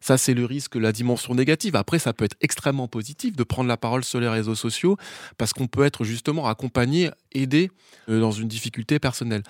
Ça, 0.00 0.18
c'est 0.18 0.34
le 0.34 0.44
risque, 0.44 0.74
la 0.74 0.90
dimension 0.90 1.36
négative. 1.36 1.76
Après, 1.76 2.00
ça 2.00 2.12
peut 2.12 2.24
être 2.24 2.34
extrêmement 2.40 2.88
positif 2.88 3.36
de 3.36 3.44
prendre 3.44 3.68
la 3.68 3.76
parole 3.76 4.02
sur 4.02 4.18
les 4.18 4.28
réseaux 4.28 4.56
sociaux, 4.56 4.96
parce 5.38 5.52
qu'on 5.52 5.68
peut 5.68 5.84
être 5.84 6.02
justement 6.02 6.48
accompagné, 6.48 7.12
aidé 7.30 7.70
euh, 8.08 8.20
dans 8.20 8.32
une 8.32 8.48
difficulté 8.48 8.98
personnelle. 8.98 9.44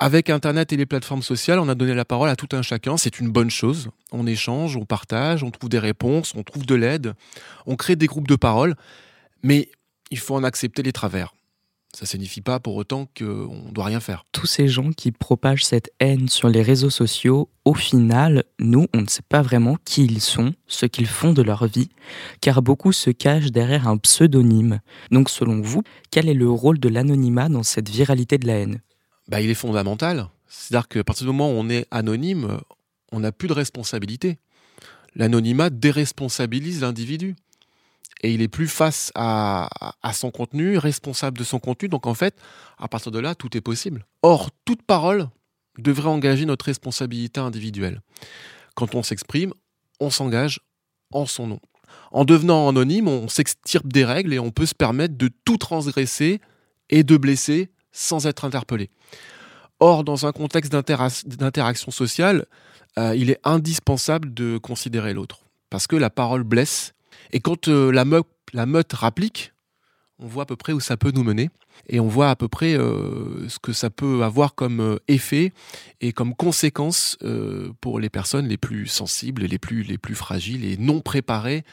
Avec 0.00 0.30
Internet 0.30 0.72
et 0.72 0.78
les 0.78 0.86
plateformes 0.86 1.22
sociales, 1.22 1.58
on 1.58 1.68
a 1.68 1.74
donné 1.74 1.92
la 1.92 2.06
parole 2.06 2.30
à 2.30 2.36
tout 2.36 2.48
un 2.52 2.62
chacun. 2.62 2.96
C'est 2.96 3.20
une 3.20 3.28
bonne 3.28 3.50
chose. 3.50 3.90
On 4.10 4.26
échange, 4.26 4.74
on 4.74 4.86
partage, 4.86 5.42
on 5.42 5.50
trouve 5.50 5.68
des 5.68 5.78
réponses, 5.78 6.32
on 6.34 6.44
trouve 6.44 6.64
de 6.64 6.76
l'aide, 6.76 7.12
on 7.66 7.76
crée 7.76 7.94
des 7.94 8.06
groupes 8.06 8.28
de 8.28 8.36
parole. 8.36 8.74
Mais 9.42 9.68
il 10.10 10.18
faut 10.18 10.34
en 10.34 10.44
accepter 10.44 10.82
les 10.82 10.92
travers. 10.92 11.34
Ça 11.94 12.04
ne 12.04 12.08
signifie 12.08 12.42
pas 12.42 12.60
pour 12.60 12.76
autant 12.76 13.06
qu'on 13.18 13.64
ne 13.64 13.72
doit 13.72 13.86
rien 13.86 13.98
faire. 13.98 14.26
Tous 14.30 14.46
ces 14.46 14.68
gens 14.68 14.90
qui 14.92 15.10
propagent 15.10 15.64
cette 15.64 15.90
haine 16.00 16.28
sur 16.28 16.48
les 16.48 16.60
réseaux 16.60 16.90
sociaux, 16.90 17.48
au 17.64 17.72
final, 17.74 18.44
nous, 18.58 18.86
on 18.94 19.00
ne 19.00 19.06
sait 19.06 19.22
pas 19.26 19.40
vraiment 19.40 19.78
qui 19.84 20.04
ils 20.04 20.20
sont, 20.20 20.52
ce 20.66 20.84
qu'ils 20.84 21.06
font 21.06 21.32
de 21.32 21.40
leur 21.40 21.66
vie, 21.66 21.88
car 22.42 22.60
beaucoup 22.60 22.92
se 22.92 23.10
cachent 23.10 23.50
derrière 23.50 23.88
un 23.88 23.96
pseudonyme. 23.96 24.80
Donc 25.10 25.30
selon 25.30 25.62
vous, 25.62 25.82
quel 26.10 26.28
est 26.28 26.34
le 26.34 26.50
rôle 26.50 26.78
de 26.78 26.90
l'anonymat 26.90 27.48
dans 27.48 27.62
cette 27.62 27.88
viralité 27.88 28.36
de 28.36 28.46
la 28.46 28.58
haine? 28.58 28.82
Bah, 29.28 29.40
Il 29.40 29.50
est 29.50 29.54
fondamental. 29.54 30.28
C'est-à-dire 30.46 30.88
qu'à 30.88 31.04
partir 31.04 31.26
du 31.26 31.32
moment 31.32 31.50
où 31.50 31.54
on 31.54 31.70
est 31.70 31.86
anonyme, 31.90 32.58
on 33.12 33.20
n'a 33.20 33.32
plus 33.32 33.48
de 33.48 33.54
responsabilité. 33.54 34.38
L'anonymat 35.14 35.70
déresponsabilise 35.70 36.82
l'individu 36.82 37.34
et 38.22 38.32
il 38.32 38.42
est 38.42 38.48
plus 38.48 38.68
face 38.68 39.12
à, 39.14 39.68
son 40.12 40.30
contenu, 40.30 40.78
responsable 40.78 41.38
de 41.38 41.44
son 41.44 41.58
contenu. 41.58 41.88
Donc 41.88 42.06
en 42.06 42.14
fait, 42.14 42.36
à 42.78 42.88
partir 42.88 43.12
de 43.12 43.18
là, 43.18 43.34
tout 43.34 43.56
est 43.56 43.60
possible. 43.60 44.06
Or, 44.22 44.50
toute 44.64 44.82
parole 44.82 45.28
devrait 45.78 46.08
engager 46.08 46.44
notre 46.44 46.64
responsabilité 46.64 47.40
individuelle. 47.40 48.00
Quand 48.74 48.94
on 48.94 49.02
s'exprime, 49.02 49.52
on 50.00 50.10
s'engage 50.10 50.60
en 51.12 51.26
son 51.26 51.46
nom. 51.46 51.60
En 52.10 52.24
devenant 52.24 52.68
anonyme, 52.68 53.08
on 53.08 53.28
s'extirpe 53.28 53.86
des 53.86 54.04
règles 54.04 54.32
et 54.32 54.38
on 54.38 54.50
peut 54.50 54.66
se 54.66 54.74
permettre 54.74 55.16
de 55.16 55.30
tout 55.44 55.56
transgresser 55.56 56.40
et 56.90 57.04
de 57.04 57.16
blesser 57.16 57.70
sans 57.92 58.26
être 58.26 58.44
interpellé. 58.44 58.90
Or, 59.80 60.04
dans 60.04 60.26
un 60.26 60.32
contexte 60.32 60.72
d'interaction 60.72 61.92
sociale, 61.92 62.46
euh, 62.98 63.14
il 63.14 63.30
est 63.30 63.38
indispensable 63.44 64.34
de 64.34 64.58
considérer 64.58 65.14
l'autre. 65.14 65.44
Parce 65.70 65.86
que 65.86 65.96
la 65.96 66.10
parole 66.10 66.42
blesse 66.42 66.94
et 67.32 67.40
quand 67.40 67.68
euh, 67.68 67.90
la, 67.90 68.04
meute, 68.04 68.26
la 68.52 68.66
rapplique, 68.92 69.52
on 70.18 70.26
voit 70.26 70.44
à 70.44 70.46
peu 70.46 70.56
près 70.56 70.72
où 70.72 70.80
ça 70.80 70.96
peut 70.96 71.12
nous 71.14 71.22
mener. 71.22 71.50
Et 71.88 72.00
on 72.00 72.08
voit 72.08 72.30
à 72.30 72.36
peu 72.36 72.48
près 72.48 72.74
euh, 72.74 73.48
ce 73.48 73.58
que 73.60 73.72
ça 73.72 73.88
peut 73.88 74.24
avoir 74.24 74.56
comme 74.56 74.80
euh, 74.80 74.96
effet 75.06 75.52
et 76.00 76.12
comme 76.12 76.34
conséquence 76.34 77.16
pour 77.80 78.00
les 78.00 78.10
personnes 78.10 78.48
les 78.48 78.56
plus 78.56 78.86
sensibles, 78.86 79.44
les 79.44 79.58
plus, 79.58 79.82
les 79.82 79.98
plus 79.98 80.16
fragiles 80.16 80.64
et 80.64 80.76
non 80.76 81.00
préparées 81.00 81.64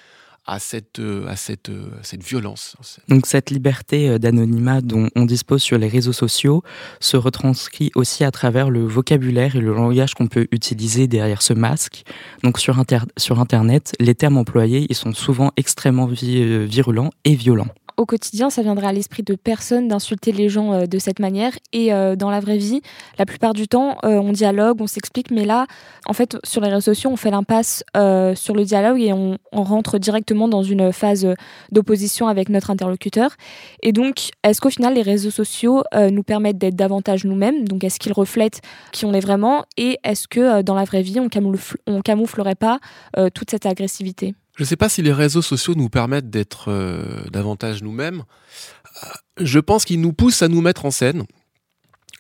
à 0.46 0.60
cette, 0.60 1.00
euh, 1.00 1.28
à 1.28 1.36
cette, 1.36 1.70
euh, 1.70 1.90
cette 2.04 2.24
violence. 2.24 2.76
Donc 3.08 3.26
cette 3.26 3.50
liberté 3.50 4.10
euh, 4.10 4.20
d'anonymat 4.20 4.82
dont 4.82 5.10
on 5.16 5.26
dispose 5.26 5.62
sur 5.62 5.78
les 5.78 5.88
réseaux 5.88 6.14
sociaux 6.14 6.64
se 7.00 7.18
retranscrit 7.18 7.92
aussi 7.96 8.24
à 8.24 8.32
travers 8.32 8.70
le 8.70 8.86
vocabulaire 8.86 9.56
et 9.56 9.62
le 9.62 9.74
langage 9.74 10.14
qu'on 10.14 10.28
peut 10.28 10.48
utiliser 10.52 11.08
derrière 11.08 11.42
ce 11.42 11.54
masque. 11.54 12.04
Donc 12.44 12.60
sur, 12.60 12.82
sur 13.18 13.40
Internet, 13.40 13.94
les 14.00 14.16
termes 14.16 14.38
employés 14.38 14.86
ils 14.90 14.96
sont 14.96 15.14
souvent 15.14 15.52
extrêmement 15.58 16.06
virulents 16.06 17.12
et 17.24 17.36
violents 17.36 17.68
au 17.98 18.06
quotidien, 18.06 18.50
ça 18.50 18.62
viendrait 18.62 18.88
à 18.88 18.94
l'esprit 18.94 19.24
de 19.24 19.36
personne 19.36 19.88
d'insulter 19.88 20.32
les 20.32 20.50
gens 20.50 20.74
euh, 20.74 20.86
de 20.86 21.00
cette 21.00 21.20
manière. 21.20 21.54
Et 21.74 21.94
euh, 21.94 22.16
dans 22.16 22.30
la 22.30 22.40
vraie 22.40 22.58
vie, 22.58 22.82
la 23.18 23.26
plupart 23.26 23.54
du 23.54 23.68
temps, 23.68 23.98
euh, 24.04 24.18
on 24.18 24.32
dialogue, 24.32 24.82
on 24.82 24.88
s'explique. 24.88 25.32
Mais 25.32 25.46
là, 25.46 25.68
en 26.06 26.14
fait, 26.14 26.38
sur 26.44 26.62
les 26.62 26.70
réseaux 26.70 26.94
sociaux, 26.94 27.10
on 27.12 27.16
fait 27.16 27.32
l'impasse 27.32 27.84
sur 28.36 28.56
le 28.56 28.64
dialogue 28.64 29.02
et 29.02 29.14
on, 29.14 29.38
rentre 29.52 29.98
directement 29.98 30.48
dans 30.48 30.62
une 30.62 30.92
phase 30.92 31.28
d'opposition 31.72 32.28
avec 32.28 32.50
notre 32.50 32.70
interlocuteur. 32.70 33.32
Et 33.82 33.94
donc, 33.94 34.30
est-ce 34.44 34.62
qu'au 34.62 34.70
final, 34.70 34.94
les 34.94 35.02
réseaux 35.02 35.32
sociaux 35.32 35.84
nous 35.96 36.24
permettent 36.24 36.58
d'être 36.58 36.76
davantage 36.76 37.26
nous-mêmes? 37.26 37.68
Donc, 37.68 37.84
est-ce 37.84 38.00
qu'ils 38.00 38.14
reflètent 38.14 38.62
qui 38.92 39.06
on 39.06 39.14
est 39.14 39.20
vraiment? 39.20 39.66
Et 39.78 39.98
est-ce 40.04 40.28
que 40.28 40.62
dans 40.62 40.76
la 40.76 40.84
vraie 40.84 41.02
vie, 41.02 41.20
on, 41.20 41.30
on 41.88 42.02
camouflerait 42.02 42.56
pas 42.56 42.80
toute 43.34 43.50
cette 43.50 43.66
agressivité? 43.66 44.36
Je 44.56 44.64
ne 44.64 44.66
sais 44.66 44.78
pas 44.78 44.90
si 44.90 45.02
les 45.02 45.12
réseaux 45.12 45.42
sociaux 45.42 45.76
nous 45.76 45.90
permettent 45.90 46.30
d'être 46.30 46.70
euh, 46.70 47.24
davantage 47.30 47.84
nous-mêmes. 47.84 48.24
Euh, 49.04 49.08
je 49.42 49.60
pense 49.60 49.84
qu'ils 49.84 50.00
nous 50.00 50.14
poussent 50.14 50.42
à 50.42 50.48
nous 50.48 50.62
mettre 50.62 50.86
en 50.86 50.92
scène. 50.92 51.26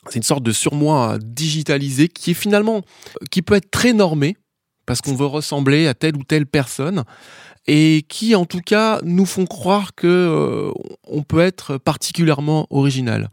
C'est 0.09 0.17
une 0.17 0.23
sorte 0.23 0.43
de 0.43 0.51
surmoi 0.51 1.17
digitalisé 1.23 2.09
qui 2.09 2.31
est 2.31 2.35
finalement, 2.35 2.81
qui 3.31 3.41
peut 3.41 3.55
être 3.55 3.71
très 3.71 3.93
normé 3.93 4.35
parce 4.85 5.01
qu'on 5.01 5.15
veut 5.15 5.25
ressembler 5.25 5.87
à 5.87 5.93
telle 5.93 6.15
ou 6.17 6.23
telle 6.23 6.45
personne 6.45 7.05
et 7.67 8.05
qui 8.07 8.35
en 8.35 8.45
tout 8.45 8.59
cas 8.59 8.99
nous 9.03 9.25
font 9.25 9.47
croire 9.47 9.95
que 9.95 10.05
euh, 10.05 10.71
on 11.07 11.23
peut 11.23 11.39
être 11.39 11.77
particulièrement 11.77 12.67
original. 12.69 13.29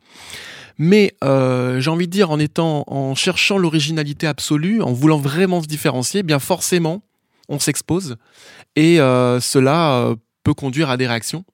Mais 0.79 1.15
j'ai 1.21 1.91
envie 1.91 2.07
de 2.07 2.13
dire 2.13 2.31
en 2.31 2.39
étant, 2.39 2.85
en 2.87 3.15
cherchant 3.15 3.59
l'originalité 3.59 4.27
absolue, 4.27 4.81
en 4.81 4.93
voulant 4.93 5.19
vraiment 5.19 5.63
se 5.63 5.69
différencier, 5.69 6.21
eh 6.21 6.23
bien 6.23 6.39
forcément, 6.39 7.03
on 7.53 7.59
s'expose 7.59 8.17
et 8.75 8.99
euh, 8.99 9.39
cela 9.39 9.99
euh, 9.99 10.17
peut 10.43 10.55
conduire 10.55 10.91
à 10.91 10.97
des 10.97 11.07
réactions. 11.07 11.45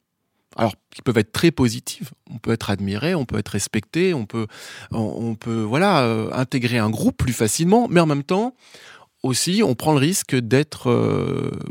Alors, 0.57 0.75
qui 0.91 1.03
peuvent 1.03 1.19
être 1.19 1.31
très 1.31 1.51
positives. 1.53 2.11
On 2.31 2.39
peut 2.39 2.53
être 2.53 2.71
admiré, 2.71 3.15
on 3.15 3.25
peut 3.25 3.39
être 3.39 3.51
respecté, 3.51 4.15
on 4.15 4.27
peut, 4.27 4.47
on, 4.91 5.37
peut 5.37 5.61
voilà, 5.61 6.03
euh, 6.03 6.31
intégrer 6.33 6.79
un 6.79 6.91
groupe 6.91 7.17
plus 7.17 7.33
facilement, 7.33 7.87
mais 7.89 8.01
en 8.01 8.07
même 8.07 8.25
temps, 8.25 8.57
aussi, 9.23 9.63
on 9.65 9.75
prend 9.75 9.93
le 9.93 9.99
risque 9.99 10.35
d'être 10.35 10.91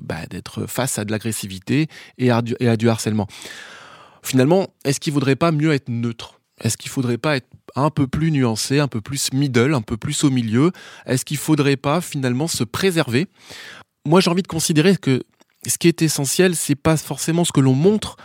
bah, 0.02 0.20
face 0.68 1.00
à 1.00 1.06
de 1.06 1.12
l'agressivité 1.12 1.88
et, 2.18 2.30
à 2.32 2.42
du 2.42 2.90
harcèlement. 2.90 3.28
Finalement, 4.22 4.68
est-ce 4.86 5.00
qu'il 5.02 5.12
ne 5.12 5.16
faudrait 5.16 5.36
pas 5.36 5.52
mieux 5.52 5.74
être 5.74 5.90
neutre? 5.90 6.38
Est-ce 6.62 6.78
qu'il 6.78 6.90
ne 6.90 6.94
faudrait 6.94 7.18
pas 7.18 7.38
être 7.38 7.48
un 7.76 7.90
peu 7.90 8.08
plus 8.08 8.32
nuancé, 8.32 8.80
un 8.80 8.88
peu 8.88 9.02
plus 9.02 9.32
middle, 9.32 9.74
un 9.74 9.82
peu 9.82 9.98
plus 9.98 10.24
au 10.24 10.30
milieu? 10.30 10.72
Est-ce 11.06 11.24
qu'il 11.24 11.38
ne 11.38 11.42
faudrait 11.42 11.78
pas 11.78 12.02
finalement 12.02 12.48
se 12.48 12.64
préserver? 12.64 13.28
Moi 14.08 14.22
j'ai 14.22 14.30
envie 14.32 14.42
de 14.42 14.48
considérer 14.48 14.96
que 14.96 15.24
ce 15.68 15.78
qui 15.78 15.88
est 15.88 16.02
essentiel, 16.02 16.56
c'est 16.56 16.76
pas 16.76 16.98
forcément 16.98 17.44
ce 17.44 17.52
que 17.52 17.60
l'on 17.60 17.74
montre, 17.74 18.16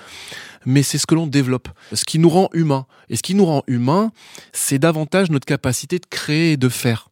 mais 0.65 0.83
c'est 0.83 0.99
ce 0.99 1.07
que 1.07 1.15
l'on 1.15 1.27
développe, 1.27 1.69
ce 1.93 2.05
qui 2.05 2.19
nous 2.19 2.29
rend 2.29 2.49
humains. 2.53 2.87
Et 3.09 3.17
ce 3.17 3.23
qui 3.23 3.35
nous 3.35 3.45
rend 3.45 3.62
humains, 3.67 4.12
c'est 4.53 4.79
davantage 4.79 5.31
notre 5.31 5.47
capacité 5.47 5.99
de 5.99 6.07
créer 6.07 6.53
et 6.53 6.57
de 6.57 6.69
faire. 6.69 7.09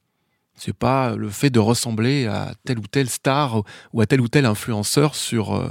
C'est 0.55 0.77
pas 0.77 1.17
le 1.17 1.31
fait 1.31 1.49
de 1.49 1.59
ressembler 1.59 2.27
à 2.27 2.53
telle 2.67 2.79
ou 2.79 2.87
telle 2.87 3.09
star 3.09 3.62
ou 3.95 4.00
à 4.03 4.07
tel 4.07 4.21
ou 4.21 4.29
tel 4.29 4.45
influenceur 4.45 5.15
sur, 5.15 5.57
euh, 5.57 5.67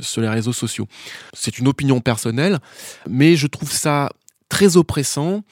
sur 0.00 0.22
les 0.22 0.28
réseaux 0.28 0.54
sociaux. 0.54 0.88
C'est 1.34 1.58
une 1.58 1.68
opinion 1.68 2.00
personnelle, 2.00 2.58
mais 3.08 3.36
je 3.36 3.46
trouve 3.46 3.70
ça 3.70 4.08
très 4.48 4.78
oppressant 4.78 5.42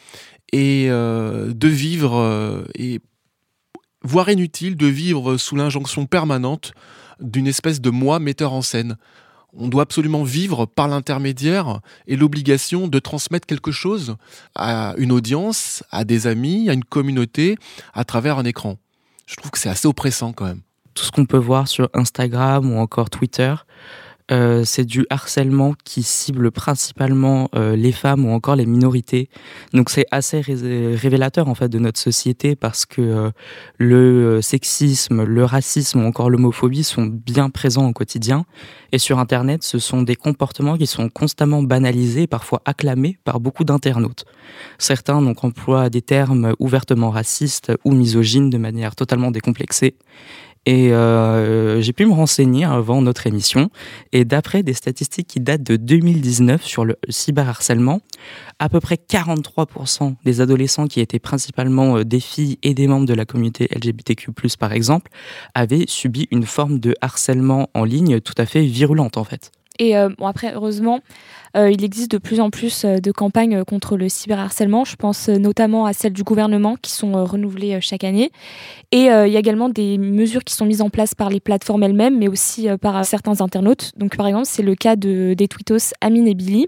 et 0.53 0.87
euh, 0.89 1.53
de 1.53 1.69
vivre 1.69 2.17
euh, 2.17 2.65
et 2.75 3.01
voire 4.03 4.29
inutile 4.31 4.77
de 4.77 4.87
vivre 4.87 5.37
sous 5.37 5.57
l'injonction 5.57 6.07
permanente 6.07 6.73
d'une 7.21 7.47
espèce 7.47 7.81
de 7.81 7.91
moi 7.91 8.19
metteur 8.19 8.53
en 8.53 8.63
scène. 8.63 8.97
On 9.55 9.69
doit 9.69 9.83
absolument 9.83 10.23
vivre 10.23 10.65
par 10.65 10.89
l'intermédiaire 10.89 11.81
et 12.07 12.17
l'obligation 12.17 12.89
de 12.89 12.99
transmettre 12.99 13.47
quelque 13.47 13.71
chose 13.71 14.17
à 14.55 14.95
une 14.97 15.13
audience, 15.13 15.85
à 15.91 16.05
des 16.05 16.27
amis, 16.27 16.71
à 16.71 16.73
une 16.73 16.85
communauté, 16.85 17.57
à 17.93 18.05
travers 18.05 18.39
un 18.39 18.45
écran. 18.45 18.79
Je 19.27 19.37
trouve 19.37 19.51
que 19.51 19.59
c'est 19.59 19.69
assez 19.69 19.87
oppressant 19.87 20.33
quand 20.33 20.47
même. 20.47 20.63
Tout 20.95 21.05
ce 21.05 21.11
qu'on 21.11 21.27
peut 21.27 21.39
voir 21.39 21.69
sur 21.69 21.89
Instagram 21.95 22.71
ou 22.71 22.79
encore 22.79 23.11
Twitter, 23.11 23.55
euh, 24.33 24.65
c'est 24.65 24.85
du 24.85 25.05
harcèlement 25.11 25.75
qui 25.85 26.03
cible 26.03 26.51
principalement 26.51 27.51
euh, 27.55 27.77
les 27.77 27.93
femmes 27.93 28.25
ou 28.25 28.31
encore 28.31 28.57
les 28.57 28.65
minorités. 28.65 29.29
Donc 29.75 29.91
c'est 29.91 30.07
assez 30.11 30.41
révélateur 30.41 31.49
en 31.49 31.55
fait 31.55 31.69
de 31.69 31.79
notre 31.79 32.01
société 32.01 32.57
parce 32.57 32.87
que 32.87 33.03
euh, 33.03 33.31
le 33.77 34.41
sexisme, 34.41 35.23
le 35.25 35.45
racisme 35.45 36.03
ou 36.03 36.07
encore 36.07 36.31
l'homophobie 36.31 36.85
sont 36.85 37.05
bien 37.05 37.51
présents 37.51 37.87
au 37.87 37.93
quotidien. 37.93 38.47
Et 38.93 38.99
sur 38.99 39.19
Internet, 39.19 39.63
ce 39.63 39.79
sont 39.79 40.03
des 40.03 40.17
comportements 40.17 40.77
qui 40.77 40.87
sont 40.87 41.09
constamment 41.09 41.63
banalisés, 41.63 42.27
parfois 42.27 42.63
acclamés 42.65 43.19
par 43.25 43.41
beaucoup 43.41 43.65
d'internautes. 43.65 44.25
Certains 44.79 45.21
donc 45.21 45.45
emploient 45.45 45.91
des 45.91 46.03
termes 46.03 46.55
ouvertement 46.59 47.11
racistes 47.11 47.73
ou 47.85 47.93
misogynes 47.93 48.51
de 48.51 48.59
manière 48.59 48.95
totalement 48.95 49.31
décomplexée. 49.31 49.95
Et 50.65 50.93
euh, 50.93 51.81
j'ai 51.81 51.93
pu 51.93 52.07
me 52.07 52.13
renseigner 52.13 52.65
avant 52.65 53.03
notre 53.03 53.27
émission. 53.27 53.71
Et 54.13 54.25
d'après 54.25 54.63
des 54.63 54.75
statistiques 54.75 55.27
qui 55.27 55.41
datent 55.41 55.63
de 55.63 55.77
2019 55.77 56.65
sur 56.65 56.85
le 56.85 56.97
cyberharcèlement, 57.09 58.01
à 58.59 58.69
peu 58.69 58.79
près 58.79 58.97
43% 58.97 60.15
des 60.25 60.41
adolescents 60.41 60.87
qui 60.87 61.01
étaient 61.01 61.19
principalement 61.19 61.99
euh, 61.99 62.05
des 62.05 62.21
filles 62.21 62.59
et 62.63 62.75
des 62.75 62.87
membres 62.87 63.07
de 63.07 63.15
la 63.15 63.25
communauté 63.25 63.69
LGBTQ+, 63.75 64.33
par 64.59 64.73
exemple, 64.73 65.11
avaient 65.55 65.85
subi 65.89 66.29
une 66.31 66.45
forme 66.45 66.79
de 66.79 66.95
harcèlement 67.01 67.69
en 67.75 67.85
ligne 67.85 68.21
tout 68.21 68.35
à 68.39 68.47
fait 68.47 68.65
virulente 68.65 69.17
en 69.17 69.25
fait. 69.25 69.51
Et 69.79 69.97
euh, 69.97 70.11
bon, 70.19 70.27
après, 70.27 70.53
heureusement, 70.55 71.01
euh, 71.57 71.71
il 71.71 71.85
existe 71.85 72.11
de 72.11 72.19
plus 72.19 72.41
en 72.41 72.51
plus 72.51 72.85
euh, 72.85 72.99
de 72.99 73.13
campagnes 73.13 73.65
contre 73.65 73.97
le 73.97 74.09
cyberharcèlement. 74.09 74.85
Je 74.85 74.97
pense 74.97 75.29
notamment 75.29 75.87
à 75.87 75.93
celles 75.93 76.13
du 76.13 76.23
gouvernement 76.23 76.77
qui 76.81 76.91
sont 76.91 77.25
renouvelées 77.25 77.81
chaque 77.81 78.05
année. 78.05 78.31
Et 78.91 79.05
il 79.05 79.33
y 79.33 79.37
a 79.37 79.39
également 79.39 79.71
des 79.71 79.97
mesures 79.97 80.45
qui 80.45 80.55
sont 80.55 80.67
mises 80.67 80.83
en 80.83 80.91
place 80.91 81.15
par 81.15 81.31
les 81.31 81.41
plateformes 81.41 81.83
elles-mêmes, 81.83 82.19
mais 82.19 82.29
aussi 82.29 82.69
par 82.81 83.05
certains 83.07 83.41
internautes. 83.41 83.93
Donc, 83.97 84.17
par 84.17 84.27
exemple, 84.27 84.47
c'est 84.47 84.63
le 84.63 84.75
cas 84.75 84.97
de, 84.97 85.33
des 85.33 85.49
tweetos 85.49 85.95
Amine 86.03 86.29
et 86.29 86.35
Billy, 86.35 86.67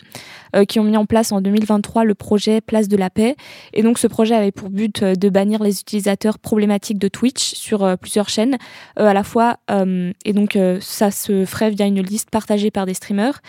qui 0.66 0.80
ont 0.80 0.84
mis 0.84 0.96
en 0.96 1.04
place 1.04 1.32
en 1.32 1.42
2023 1.42 2.04
le 2.04 2.14
projet 2.14 2.62
Place 2.62 2.88
de 2.88 2.96
la 2.96 3.10
Paix. 3.10 3.36
Et 3.74 3.82
donc, 3.82 3.98
ce 3.98 4.06
projet 4.06 4.34
avait 4.34 4.52
pour 4.52 4.70
but 4.70 5.04
de 5.04 5.28
bannir 5.28 5.62
les 5.62 5.80
utilisateurs 5.80 6.38
problématiques 6.38 6.98
de 6.98 7.08
Twitch 7.08 7.54
sur 7.54 7.98
plusieurs 7.98 8.30
chaînes 8.30 8.56
à 8.96 9.12
la 9.12 9.22
fois. 9.22 9.58
et 10.24 10.32
donc, 10.32 10.58
ça 10.80 11.10
se 11.10 11.44
ferait 11.44 11.70
via 11.70 11.84
une 11.84 12.00
liste 12.00 12.30
partagée 12.30 12.70
par 12.70 12.86
des 12.86 12.93
streamers. 12.94 13.40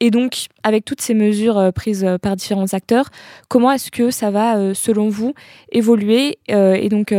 Et 0.00 0.10
donc, 0.10 0.46
avec 0.62 0.84
toutes 0.84 1.00
ces 1.00 1.14
mesures 1.14 1.58
euh, 1.58 1.70
prises 1.70 2.04
euh, 2.04 2.18
par 2.18 2.36
différents 2.36 2.72
acteurs, 2.72 3.06
comment 3.48 3.72
est-ce 3.72 3.90
que 3.90 4.10
ça 4.10 4.30
va, 4.30 4.56
euh, 4.56 4.74
selon 4.74 5.08
vous, 5.08 5.34
évoluer 5.72 6.38
Et 6.48 6.88
donc, 6.88 7.14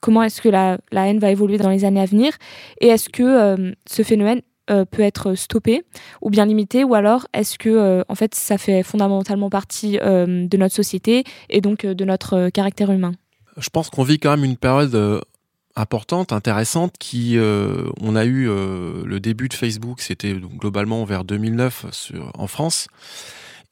comment 0.00 0.22
est-ce 0.22 0.40
que 0.40 0.48
la, 0.48 0.78
la, 0.90 1.08
haine 1.08 1.18
va 1.18 1.30
évoluer 1.30 1.58
dans 1.58 1.70
les 1.70 1.84
années 1.84 2.00
à 2.00 2.06
venir? 2.06 2.32
Et 2.80 2.88
est-ce 2.88 3.08
que 3.08 3.74
ce 3.88 4.02
phénomène 4.02 4.40
peut 4.66 5.02
être 5.02 5.34
stoppé 5.34 5.82
ou 6.20 6.30
bien 6.30 6.46
limité? 6.46 6.84
Ou 6.84 6.94
alors 6.94 7.26
est-ce 7.34 7.58
que 7.58 8.04
en 8.08 8.14
fait 8.14 8.34
ça 8.34 8.58
fait 8.58 8.82
fondamentalement 8.82 9.50
partie 9.50 9.98
de 9.98 10.56
notre 10.56 10.74
société 10.74 11.24
et 11.50 11.60
donc 11.60 11.84
de 11.84 12.04
notre 12.04 12.50
caractère 12.50 12.90
humain? 12.90 13.12
Je 13.56 13.68
pense 13.70 13.90
qu'on 13.90 14.04
vit 14.04 14.18
quand 14.18 14.30
même 14.30 14.44
une 14.44 14.56
période 14.56 15.22
importante, 15.76 16.32
intéressante, 16.32 16.94
qui 16.98 17.38
euh, 17.38 17.90
on 18.00 18.16
a 18.16 18.24
eu 18.24 18.48
euh, 18.48 19.02
le 19.04 19.20
début 19.20 19.48
de 19.48 19.54
Facebook, 19.54 20.00
c'était 20.00 20.34
globalement 20.34 21.04
vers 21.04 21.24
2009 21.24 21.86
sur, 21.92 22.30
en 22.34 22.46
France, 22.46 22.88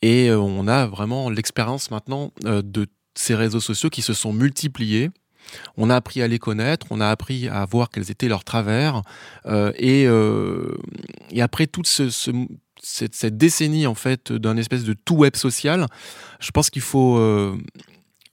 et 0.02 0.30
euh, 0.30 0.38
on 0.38 0.66
a 0.66 0.86
vraiment 0.86 1.30
l'expérience 1.30 1.90
maintenant 1.90 2.32
de 2.44 2.86
ces 3.14 3.34
réseaux 3.34 3.60
sociaux 3.60 3.90
qui 3.90 4.02
se 4.02 4.14
sont 4.14 4.32
multipliés. 4.32 5.10
On 5.76 5.90
a 5.90 5.96
appris 5.96 6.22
à 6.22 6.28
les 6.28 6.38
connaître, 6.38 6.86
on 6.90 7.00
a 7.00 7.08
appris 7.08 7.48
à 7.48 7.64
voir 7.64 7.90
quels 7.90 8.10
étaient 8.10 8.28
leurs 8.28 8.44
travers, 8.44 9.02
et, 9.46 10.06
après 11.40 11.66
toute 11.66 11.86
ce, 11.86 12.08
cette, 12.80 13.14
cette, 13.14 13.36
décennie 13.36 13.86
en 13.86 13.94
fait 13.94 14.32
d'un 14.32 14.56
espèce 14.56 14.84
de 14.84 14.92
tout 14.92 15.16
web 15.16 15.34
social, 15.34 15.86
je 16.38 16.50
pense 16.52 16.70
qu'il 16.70 16.82
faut 16.82 17.18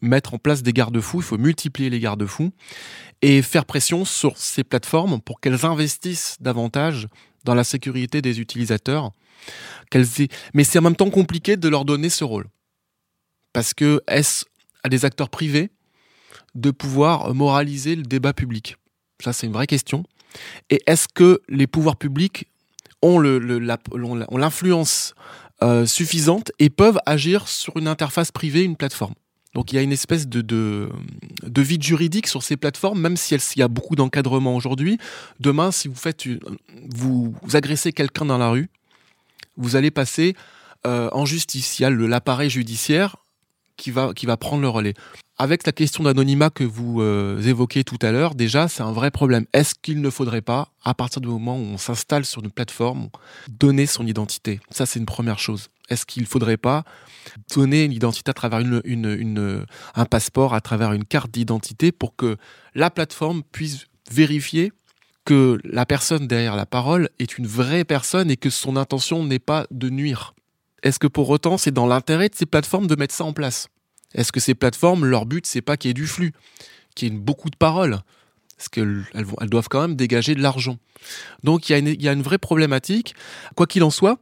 mettre 0.02 0.34
en 0.34 0.38
place 0.38 0.62
des 0.62 0.74
garde-fous, 0.74 1.22
il 1.22 1.24
faut 1.24 1.38
multiplier 1.38 1.90
les 1.90 2.00
garde-fous 2.00 2.52
et 3.22 3.42
faire 3.42 3.66
pression 3.66 4.06
sur 4.06 4.38
ces 4.38 4.64
plateformes 4.64 5.20
pour 5.22 5.40
qu'elles 5.40 5.66
investissent 5.66 6.38
davantage 6.40 7.08
dans 7.44 7.56
la 7.56 7.64
sécurité 7.64 8.22
des 8.22 8.40
utilisateurs. 8.40 9.12
Mais 10.54 10.64
c'est 10.64 10.80
en 10.80 10.84
même 10.84 10.96
temps 10.96 11.10
compliqué 11.10 11.58
de 11.58 11.70
leur 11.70 11.86
donner 11.86 12.10
ce 12.10 12.24
rôle. 12.24 12.48
Parce 13.54 13.74
que 13.74 14.02
est-ce 14.08 14.46
à 14.84 14.90
des 14.90 15.06
acteurs 15.06 15.30
privés 15.30 15.72
de 16.56 16.72
pouvoir 16.72 17.34
moraliser 17.34 17.96
le 17.96 18.04
débat 18.04 18.34
public? 18.34 18.76
Ça, 19.24 19.34
c'est 19.34 19.48
une 19.48 19.54
vraie 19.54 19.68
question. 19.68 20.04
Et 20.70 20.82
est-ce 20.86 21.08
que 21.08 21.42
les 21.50 21.68
pouvoirs 21.68 21.96
publics 21.96 22.48
ont 23.02 23.20
l'influence 23.20 25.16
euh, 25.64 25.86
suffisante 25.86 26.52
et 26.60 26.70
peuvent 26.70 27.00
agir 27.06 27.48
sur 27.48 27.78
une 27.78 27.88
interface 27.88 28.32
privée, 28.32 28.64
une 28.64 28.76
plateforme? 28.76 29.16
Donc 29.58 29.74
il 29.74 29.76
y 29.76 29.80
a 29.80 29.82
une 29.82 29.92
espèce 29.92 30.28
de, 30.28 30.42
de, 30.42 31.62
vide 31.64 31.82
juridique 31.82 32.28
sur 32.28 32.44
ces 32.44 32.58
plateformes, 32.58 33.02
même 33.02 33.18
s'il 33.18 33.40
y 33.56 33.64
a 33.64 33.68
beaucoup 33.68 33.96
d'encadrement 33.96 34.56
aujourd'hui. 34.56 35.00
Demain, 35.40 35.72
si 35.72 35.88
vous 35.88 35.96
faites 35.96 36.28
vous, 36.92 37.34
agressez 37.54 37.92
quelqu'un 37.92 38.26
dans 38.26 38.38
la 38.38 38.50
rue, 38.50 38.70
vous 39.56 39.76
allez 39.76 39.90
passer 39.90 40.36
euh, 40.86 41.10
en 41.12 41.26
justice. 41.26 41.80
Il 41.80 41.82
y 41.82 41.86
a 41.86 41.90
l'appareil 41.90 42.52
judiciaire 42.52 43.16
qui 43.78 43.90
va, 43.90 44.14
qui 44.14 44.28
va 44.28 44.38
prendre 44.38 44.62
le 44.62 44.70
relais. 44.70 44.94
Avec 45.40 45.68
la 45.68 45.72
question 45.72 46.04
d'anonymat 46.04 46.50
que 46.50 46.64
vous 46.64 47.00
euh, 47.00 47.40
évoquez 47.44 47.84
tout 47.84 48.00
à 48.02 48.12
l'heure, 48.12 48.34
déjà, 48.34 48.68
c'est 48.68 48.82
un 48.82 48.92
vrai 48.92 49.12
problème. 49.12 49.46
Est-ce 49.54 49.76
qu'il 49.76 50.02
ne 50.02 50.10
faudrait 50.10 50.42
pas, 50.42 50.70
à 50.84 50.96
partir 50.96 51.22
du 51.22 51.28
moment 51.28 51.58
où 51.58 51.62
on 51.62 51.78
s'installe 51.78 52.26
sur 52.26 52.44
une 52.44 52.50
plateforme, 52.50 53.10
donner 53.48 53.86
son 53.86 54.08
identité? 54.08 54.60
Ça, 54.72 54.88
c'est 54.88 54.98
une 54.98 55.06
première 55.06 55.38
chose. 55.38 55.70
Est-ce 55.90 56.08
qu'il 56.08 56.24
ne 56.24 56.28
faudrait 56.28 56.58
pas 56.58 56.84
donner 57.56 57.84
une 57.84 57.92
identité 57.92 58.32
à 58.32 58.34
travers 58.34 58.60
un 58.60 60.06
passeport, 60.06 60.56
à 60.56 60.62
travers 60.62 60.94
une 60.94 61.06
carte 61.06 61.30
d'identité 61.30 61.92
pour 61.92 62.16
que 62.16 62.38
la 62.74 62.90
plateforme 62.90 63.44
puisse 63.52 63.86
vérifier 64.10 64.72
que 65.24 65.60
la 65.64 65.86
personne 65.86 66.26
derrière 66.26 66.56
la 66.56 66.66
parole 66.66 67.10
est 67.20 67.38
une 67.38 67.46
vraie 67.46 67.84
personne 67.84 68.32
et 68.32 68.38
que 68.38 68.50
son 68.50 68.76
intention 68.76 69.24
n'est 69.24 69.38
pas 69.38 69.68
de 69.70 69.92
nuire? 69.92 70.34
Est-ce 70.82 70.98
que 70.98 71.08
pour 71.08 71.30
autant, 71.30 71.60
c'est 71.60 71.72
dans 71.72 71.86
l'intérêt 71.86 72.30
de 72.30 72.36
ces 72.36 72.48
plateformes 72.48 72.88
de 72.88 72.96
mettre 72.96 73.14
ça 73.14 73.24
en 73.24 73.34
place? 73.34 73.68
Est-ce 74.14 74.32
que 74.32 74.40
ces 74.40 74.56
plateformes, 74.56 75.06
leur 75.06 75.26
but, 75.26 75.46
c'est 75.46 75.62
pas 75.62 75.78
qu'il 75.78 75.90
y 75.90 75.92
ait 75.92 75.94
du 75.94 76.08
flux, 76.08 76.34
qu'il 76.96 77.12
y 77.12 77.16
ait 77.16 77.20
beaucoup 77.20 77.50
de 77.50 77.56
paroles? 77.56 78.00
Parce 78.58 78.70
qu'elles 78.70 79.06
elles 79.14 79.50
doivent 79.50 79.68
quand 79.70 79.82
même 79.82 79.96
dégager 79.96 80.34
de 80.34 80.42
l'argent? 80.42 80.78
Donc 81.44 81.70
il 81.70 82.02
y, 82.02 82.08
a 82.08 82.12
une, 82.12 82.22
vraie 82.24 82.40
problématique. 82.40 83.16
Quoi 83.56 83.68
qu'il 83.68 83.84
en 83.84 83.92
soit, 83.92 84.20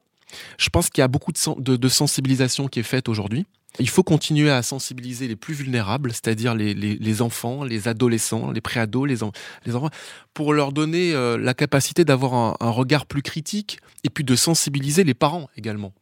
je 0.58 0.70
pense 0.70 0.90
qu'il 0.90 1.02
y 1.02 1.04
a 1.04 1.08
beaucoup 1.08 1.32
de, 1.32 1.88
sensibilisation 1.88 2.68
qui 2.68 2.80
est 2.80 2.84
faite 2.84 3.08
aujourd'hui. 3.08 3.46
Il 3.80 3.90
faut 3.90 4.04
continuer 4.04 4.52
à 4.52 4.64
sensibiliser 4.64 5.28
les 5.28 5.36
plus 5.36 5.54
vulnérables, 5.54 6.12
c'est-à-dire 6.12 6.56
les, 6.56 7.22
enfants, 7.22 7.64
les 7.64 7.88
adolescents, 7.88 8.52
les 8.52 8.62
préados, 8.62 9.06
les, 9.06 9.24
enfants, 9.24 9.90
pour 10.34 10.54
leur 10.54 10.72
donner 10.72 11.14
euh, 11.14 11.38
la 11.38 11.54
capacité 11.54 12.06
d'avoir 12.06 12.58
un 12.62 12.70
regard 12.70 13.06
plus 13.06 13.22
critique 13.22 13.80
et 14.04 14.10
puis 14.10 14.24
de 14.24 14.36
sensibiliser 14.36 15.04
les 15.04 15.14
parents 15.14 15.50
également 15.58 15.94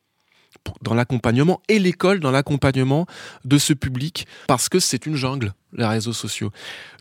dans 0.81 0.93
l'accompagnement 0.93 1.61
et 1.67 1.79
l'école 1.79 2.19
dans 2.19 2.31
l'accompagnement 2.31 3.05
de 3.45 3.57
ce 3.57 3.73
public 3.73 4.27
parce 4.47 4.69
que 4.69 4.79
c'est 4.79 5.05
une 5.05 5.15
jungle, 5.15 5.53
les 5.73 5.85
réseaux 5.85 6.13
sociaux. 6.13 6.51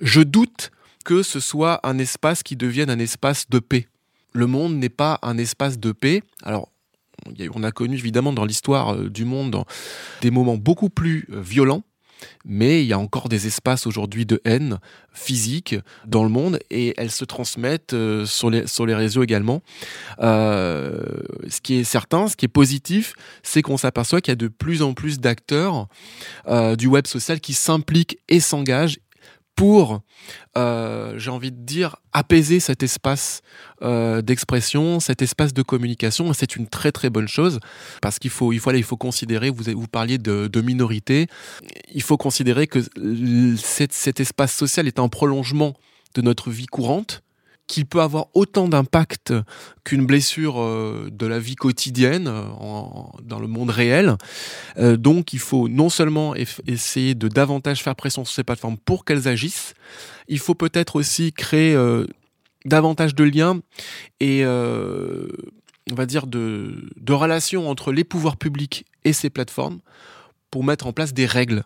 Je 0.00 0.20
doute 0.20 0.70
que 1.04 1.22
ce 1.22 1.40
soit 1.40 1.80
un 1.86 1.98
espace 1.98 2.42
qui 2.42 2.56
devienne 2.56 2.90
un 2.90 2.98
espace 2.98 3.48
de 3.48 3.58
paix. 3.58 3.88
Le 4.32 4.46
monde 4.46 4.76
n'est 4.76 4.88
pas 4.88 5.18
un 5.22 5.36
espace 5.36 5.78
de 5.78 5.92
paix. 5.92 6.22
Alors, 6.42 6.70
on 7.54 7.62
a 7.62 7.72
connu 7.72 7.96
évidemment 7.96 8.32
dans 8.32 8.44
l'histoire 8.44 8.94
euh, 8.94 9.10
du 9.10 9.24
monde 9.24 9.62
des 10.22 10.30
moments 10.30 10.56
beaucoup 10.56 10.90
plus 10.90 11.26
euh, 11.30 11.40
violents 11.40 11.82
mais 12.44 12.82
il 12.82 12.86
y 12.86 12.92
a 12.92 12.98
encore 12.98 13.28
des 13.28 13.46
espaces 13.46 13.86
aujourd'hui 13.86 14.26
de 14.26 14.40
haine 14.44 14.78
physique 15.12 15.76
dans 16.06 16.24
le 16.24 16.30
monde 16.30 16.58
et 16.70 16.94
elles 16.96 17.10
se 17.10 17.24
transmettent 17.24 17.92
euh, 17.92 18.24
sur, 18.26 18.50
les, 18.50 18.94
réseaux 18.94 19.22
également. 19.22 19.62
Euh, 20.20 21.02
ce 21.48 21.60
qui 21.60 21.74
est 21.74 21.84
certain, 21.84 22.28
ce 22.28 22.36
qui 22.36 22.46
est 22.46 22.48
positif, 22.48 23.14
c'est 23.42 23.62
qu'on 23.62 23.76
s'aperçoit 23.76 24.20
qu'il 24.20 24.32
y 24.32 24.32
a 24.32 24.36
de 24.36 24.48
plus 24.48 24.82
en 24.82 24.94
plus 24.94 25.20
d'acteurs 25.20 25.88
euh, 26.48 26.76
du 26.76 26.86
web 26.86 27.06
social 27.06 27.40
qui 27.40 27.52
s'impliquent 27.52 28.18
et 28.28 28.40
s'engagent 28.40 28.98
pour, 29.54 30.00
euh, 30.56 31.18
j'ai 31.18 31.30
envie 31.30 31.52
de 31.52 31.62
dire, 31.62 31.96
apaiser 32.12 32.60
cet 32.60 32.82
espace 32.82 33.42
euh, 33.82 34.22
d'expression, 34.22 35.00
cet 35.00 35.22
espace 35.22 35.52
de 35.52 35.62
communication. 35.62 36.32
C'est 36.32 36.56
une 36.56 36.66
très 36.66 36.92
très 36.92 37.10
bonne 37.10 37.28
chose 37.28 37.60
parce 38.00 38.18
qu'il 38.18 38.30
faut, 38.30 38.52
il 38.52 38.60
faut, 38.60 38.72
il 38.72 38.82
faut 38.82 38.96
considérer, 38.96 39.50
vous, 39.50 39.64
vous 39.64 39.88
parliez 39.88 40.18
de, 40.18 40.46
de 40.46 40.60
minorité, 40.60 41.26
il 41.92 42.02
faut 42.02 42.16
considérer 42.16 42.66
que 42.66 42.80
cet, 43.56 43.92
cet 43.92 44.20
espace 44.20 44.54
social 44.54 44.86
est 44.86 44.98
un 44.98 45.08
prolongement 45.08 45.74
de 46.14 46.22
notre 46.22 46.50
vie 46.50 46.66
courante 46.66 47.22
qu'il 47.66 47.86
peut 47.86 48.00
avoir 48.00 48.26
autant 48.34 48.68
d'impact 48.68 49.32
qu'une 49.84 50.06
blessure 50.06 50.60
euh, 50.60 51.08
de 51.10 51.26
la 51.26 51.38
vie 51.38 51.56
quotidienne 51.56 52.28
euh, 52.28 52.44
dans 53.22 53.38
le 53.38 53.46
monde 53.46 53.70
réel. 53.70 54.16
Euh, 54.78 54.96
donc 54.96 55.32
il 55.32 55.38
faut 55.38 55.68
non 55.68 55.88
seulement 55.88 56.34
essayer 56.66 57.14
de 57.14 57.28
davantage 57.28 57.82
faire 57.82 57.96
pression 57.96 58.24
sur 58.24 58.34
ces 58.34 58.44
plateformes 58.44 58.76
pour 58.76 59.04
qu'elles 59.04 59.28
agissent, 59.28 59.74
il 60.28 60.38
faut 60.38 60.54
peut-être 60.54 60.96
aussi 60.96 61.32
créer 61.32 61.76
davantage 62.64 63.14
de 63.14 63.24
liens 63.24 63.60
et 64.20 64.44
on 64.44 65.94
va 65.94 66.06
dire, 66.06 66.26
de, 66.26 66.88
de 66.96 67.12
relation 67.12 67.68
entre 67.68 67.92
les 67.92 68.04
pouvoirs 68.04 68.36
publics 68.36 68.84
et 69.04 69.12
ces 69.12 69.30
plateformes 69.30 69.80
pour 70.50 70.64
mettre 70.64 70.86
en 70.86 70.92
place 70.92 71.12
des 71.12 71.26
règles. 71.26 71.64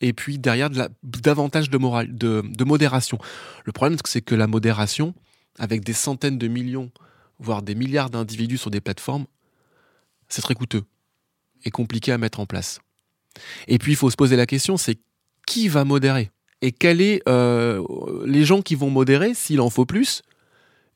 Et 0.00 0.12
puis 0.12 0.38
derrière, 0.38 0.70
davantage 1.02 1.70
de, 1.70 1.78
de, 1.78 2.64
modération. 2.64 3.18
Le 3.64 3.72
problème, 3.72 3.98
c'est 4.04 4.22
que 4.22 4.34
la 4.34 4.46
modération, 4.46 5.14
avec 5.58 5.84
des 5.84 5.92
centaines 5.92 6.38
de 6.38 6.48
millions, 6.48 6.90
voire 7.38 7.62
des 7.62 7.74
milliards 7.74 8.10
d'individus 8.10 8.58
sur 8.58 8.70
des 8.70 8.80
plateformes, 8.80 9.26
c'est 10.28 10.42
très 10.42 10.54
coûteux 10.54 10.84
et 11.64 11.70
compliqué 11.70 12.12
à 12.12 12.18
mettre 12.18 12.40
en 12.40 12.46
place. 12.46 12.80
Et 13.68 13.78
puis, 13.78 13.92
il 13.92 13.96
faut 13.96 14.10
se 14.10 14.16
poser 14.16 14.36
la 14.36 14.46
question, 14.46 14.76
c'est 14.76 14.98
qui 15.46 15.68
va 15.68 15.84
modérer? 15.84 16.30
Et 16.62 16.72
quels 16.72 17.00
est 17.00 17.22
euh, 17.28 17.82
les 18.26 18.44
gens 18.44 18.62
qui 18.62 18.74
vont 18.74 18.90
modérer, 18.90 19.34
s'il 19.34 19.60
en 19.60 19.70
faut 19.70 19.86
plus 19.86 20.22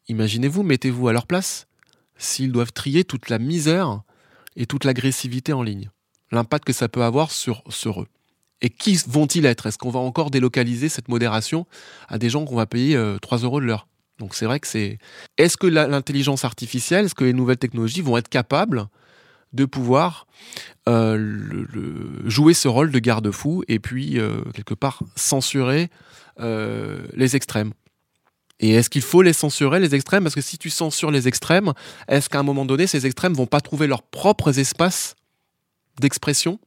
Imaginez-vous, 0.08 0.62
mettez-vous 0.62 1.08
à 1.08 1.12
leur 1.12 1.26
place, 1.26 1.66
s'ils 2.16 2.52
doivent 2.52 2.72
trier 2.72 3.04
toute 3.04 3.30
la 3.30 3.38
misère 3.38 4.02
et 4.56 4.66
toute 4.66 4.84
l'agressivité 4.84 5.52
en 5.52 5.62
ligne, 5.62 5.90
l'impact 6.30 6.64
que 6.64 6.72
ça 6.72 6.88
peut 6.88 7.02
avoir 7.02 7.30
sur 7.30 7.62
eux. 7.98 8.08
Et 8.64 8.70
qui 8.70 8.98
vont-ils 9.06 9.44
être? 9.44 9.66
Est-ce 9.66 9.76
qu'on 9.76 9.90
va 9.90 10.00
encore 10.00 10.30
délocaliser 10.30 10.88
cette 10.88 11.08
modération 11.08 11.66
à 12.08 12.16
des 12.16 12.30
gens 12.30 12.46
qu'on 12.46 12.56
va 12.56 12.64
payer 12.64 12.98
3 13.20 13.38
euh, 13.38 13.46
euros 13.46 13.60
de 13.60 13.66
l'heure? 13.66 13.86
Donc 14.18 14.34
c'est 14.34 14.46
vrai 14.46 14.58
que 14.58 14.66
c'est... 14.66 14.98
Est-ce 15.36 15.58
que 15.58 15.66
l'intelligence 15.66 16.46
artificielle, 16.46 17.04
est-ce 17.04 17.14
que 17.14 17.24
les 17.24 17.34
nouvelles 17.34 17.58
technologies 17.58 18.00
vont 18.00 18.16
être 18.16 18.30
capables 18.30 18.86
de 19.52 19.66
pouvoir 19.66 20.26
euh, 20.88 21.66
jouer 22.24 22.54
ce 22.54 22.66
rôle 22.66 22.90
de 22.90 22.98
garde-fou 23.00 23.64
et 23.68 23.78
puis, 23.80 24.18
euh, 24.18 24.40
quelque 24.54 24.74
part, 24.74 25.02
censurer 25.14 25.90
les 26.38 27.36
extrêmes? 27.36 27.74
Et 28.60 28.70
est-ce 28.70 28.88
qu'il 28.88 29.02
faut 29.02 29.20
les 29.20 29.34
censurer, 29.34 29.78
les 29.78 29.94
extrêmes? 29.94 30.22
Parce 30.22 30.34
que 30.34 30.40
si 30.40 30.56
tu 30.56 30.70
censures 30.70 31.10
les 31.10 31.28
extrêmes, 31.28 31.74
est-ce 32.08 32.30
qu'à 32.30 32.38
un 32.38 32.42
moment 32.44 32.64
donné, 32.64 32.86
ces 32.86 33.04
extrêmes 33.04 33.34
vont 33.34 33.46
pas 33.46 33.60
trouver 33.60 33.86
leurs 33.86 34.02
propres 34.02 34.58
espaces 34.58 35.16
d'expression? 36.00 36.58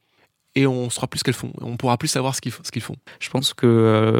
Et 0.57 0.65
on 0.65 0.89
saura 0.89 1.05
plus 1.05 1.19
ce 1.19 1.23
qu'elles 1.23 1.35
font. 1.35 1.53
On 1.61 1.77
pourra 1.77 1.97
plus 1.97 2.07
savoir 2.07 2.33
ce 2.35 2.41
qu'ils 2.41 2.51
font. 2.51 2.95
Je 3.19 3.29
pense 3.29 3.53
que 3.53 4.19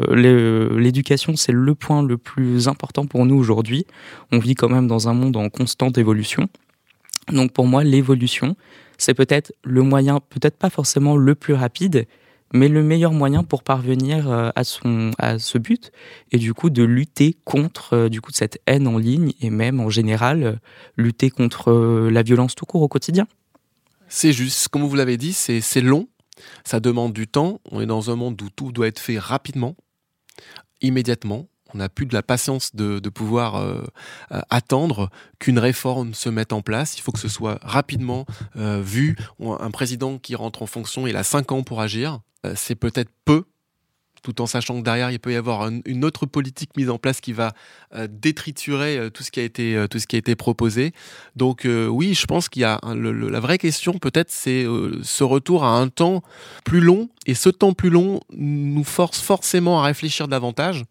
l'éducation, 0.78 1.34
c'est 1.34 1.50
le 1.50 1.74
point 1.74 2.04
le 2.04 2.16
plus 2.16 2.68
important 2.68 3.06
pour 3.06 3.26
nous 3.26 3.34
aujourd'hui. 3.34 3.86
On 4.30 4.38
vit 4.38 4.54
quand 4.54 4.68
même 4.68 4.86
dans 4.86 5.08
un 5.08 5.14
monde 5.14 5.36
en 5.36 5.48
constante 5.48 5.98
évolution. 5.98 6.48
Donc 7.32 7.52
pour 7.52 7.66
moi, 7.66 7.82
l'évolution, 7.82 8.54
c'est 8.98 9.14
peut-être 9.14 9.52
le 9.64 9.82
moyen, 9.82 10.20
peut-être 10.20 10.56
pas 10.56 10.70
forcément 10.70 11.16
le 11.16 11.34
plus 11.34 11.54
rapide, 11.54 12.06
mais 12.54 12.68
le 12.68 12.84
meilleur 12.84 13.12
moyen 13.12 13.42
pour 13.42 13.64
parvenir 13.64 14.30
euh, 14.30 14.50
à, 14.54 14.62
son, 14.62 15.10
à 15.18 15.40
ce 15.40 15.58
but, 15.58 15.90
et 16.30 16.38
du 16.38 16.54
coup 16.54 16.70
de 16.70 16.84
lutter 16.84 17.36
contre 17.44 17.94
euh, 17.94 18.08
du 18.08 18.20
coup, 18.20 18.30
cette 18.32 18.60
haine 18.66 18.86
en 18.86 18.96
ligne, 18.96 19.32
et 19.40 19.50
même 19.50 19.80
en 19.80 19.90
général, 19.90 20.42
euh, 20.44 20.54
lutter 20.96 21.30
contre 21.30 21.72
la 22.08 22.22
violence 22.22 22.54
tout 22.54 22.64
court 22.64 22.82
au 22.82 22.88
quotidien. 22.88 23.26
C'est 24.06 24.32
juste, 24.32 24.68
comme 24.68 24.84
vous 24.84 24.96
l'avez 24.96 25.18
dit, 25.18 25.34
c'est 25.34 25.80
long, 25.82 26.08
ça 26.64 26.80
demande 26.80 27.12
du 27.12 27.26
temps, 27.26 27.60
on 27.70 27.80
est 27.80 27.86
dans 27.86 28.10
un 28.10 28.16
monde 28.16 28.40
où 28.40 28.50
tout 28.50 28.72
doit 28.72 28.86
être 28.86 28.98
fait 28.98 29.18
rapidement, 29.18 29.76
immédiatement, 30.80 31.48
on 31.74 31.78
n'a 31.78 31.88
plus 31.88 32.06
de 32.06 32.14
la 32.14 32.22
patience 32.22 32.74
de, 32.74 33.08
pouvoir 33.08 33.56
euh, 33.56 33.82
euh, 34.32 34.40
attendre 34.50 35.10
qu'une 35.38 35.58
réforme 35.58 36.14
se 36.14 36.28
mette 36.28 36.52
en 36.52 36.62
place. 36.62 36.98
Il 36.98 37.02
faut 37.02 37.12
que 37.12 37.18
ce 37.18 37.28
soit 37.28 37.58
rapidement 37.62 38.26
euh, 38.56 38.80
vu. 38.82 39.16
Un 39.40 39.70
président 39.70 40.18
qui 40.18 40.34
rentre 40.34 40.62
en 40.62 40.66
fonction, 40.66 41.06
il 41.06 41.16
a 41.16 41.24
cinq 41.24 41.52
ans 41.52 41.62
pour 41.62 41.80
agir. 41.80 42.20
c'est 42.54 42.74
peut-être 42.74 43.10
peu, 43.24 43.44
tout 44.22 44.40
en 44.40 44.46
sachant 44.46 44.78
que 44.78 44.84
derrière 44.84 45.10
il 45.10 45.18
peut 45.18 45.32
y 45.32 45.36
avoir 45.36 45.70
une 45.84 46.04
autre 46.04 46.26
politique 46.26 46.76
mise 46.76 46.90
en 46.90 46.98
place 46.98 47.20
qui 47.20 47.32
va 47.32 47.52
détriturer 48.08 49.10
tout 49.12 49.22
ce 49.22 49.30
qui 49.30 49.40
a 49.40 49.42
été 49.42 49.86
tout 49.90 49.98
ce 49.98 50.06
qui 50.06 50.16
a 50.16 50.18
été 50.18 50.36
proposé. 50.36 50.92
Donc 51.36 51.66
oui, 51.66 52.14
je 52.14 52.26
pense 52.26 52.48
qu'il 52.48 52.62
y 52.62 52.64
a 52.64 52.80
la 52.82 53.40
vraie 53.40 53.58
question 53.58 53.94
peut-être 53.94 54.30
c'est 54.30 54.66
ce 55.02 55.24
retour 55.24 55.64
à 55.64 55.78
un 55.78 55.88
temps 55.88 56.22
plus 56.64 56.80
long 56.80 57.08
et 57.26 57.34
ce 57.34 57.48
temps 57.48 57.72
plus 57.72 57.90
long 57.90 58.20
nous 58.36 58.84
force 58.84 59.20
forcément 59.20 59.80
à 59.80 59.84
réfléchir 59.84 60.28
davantage 60.28 60.84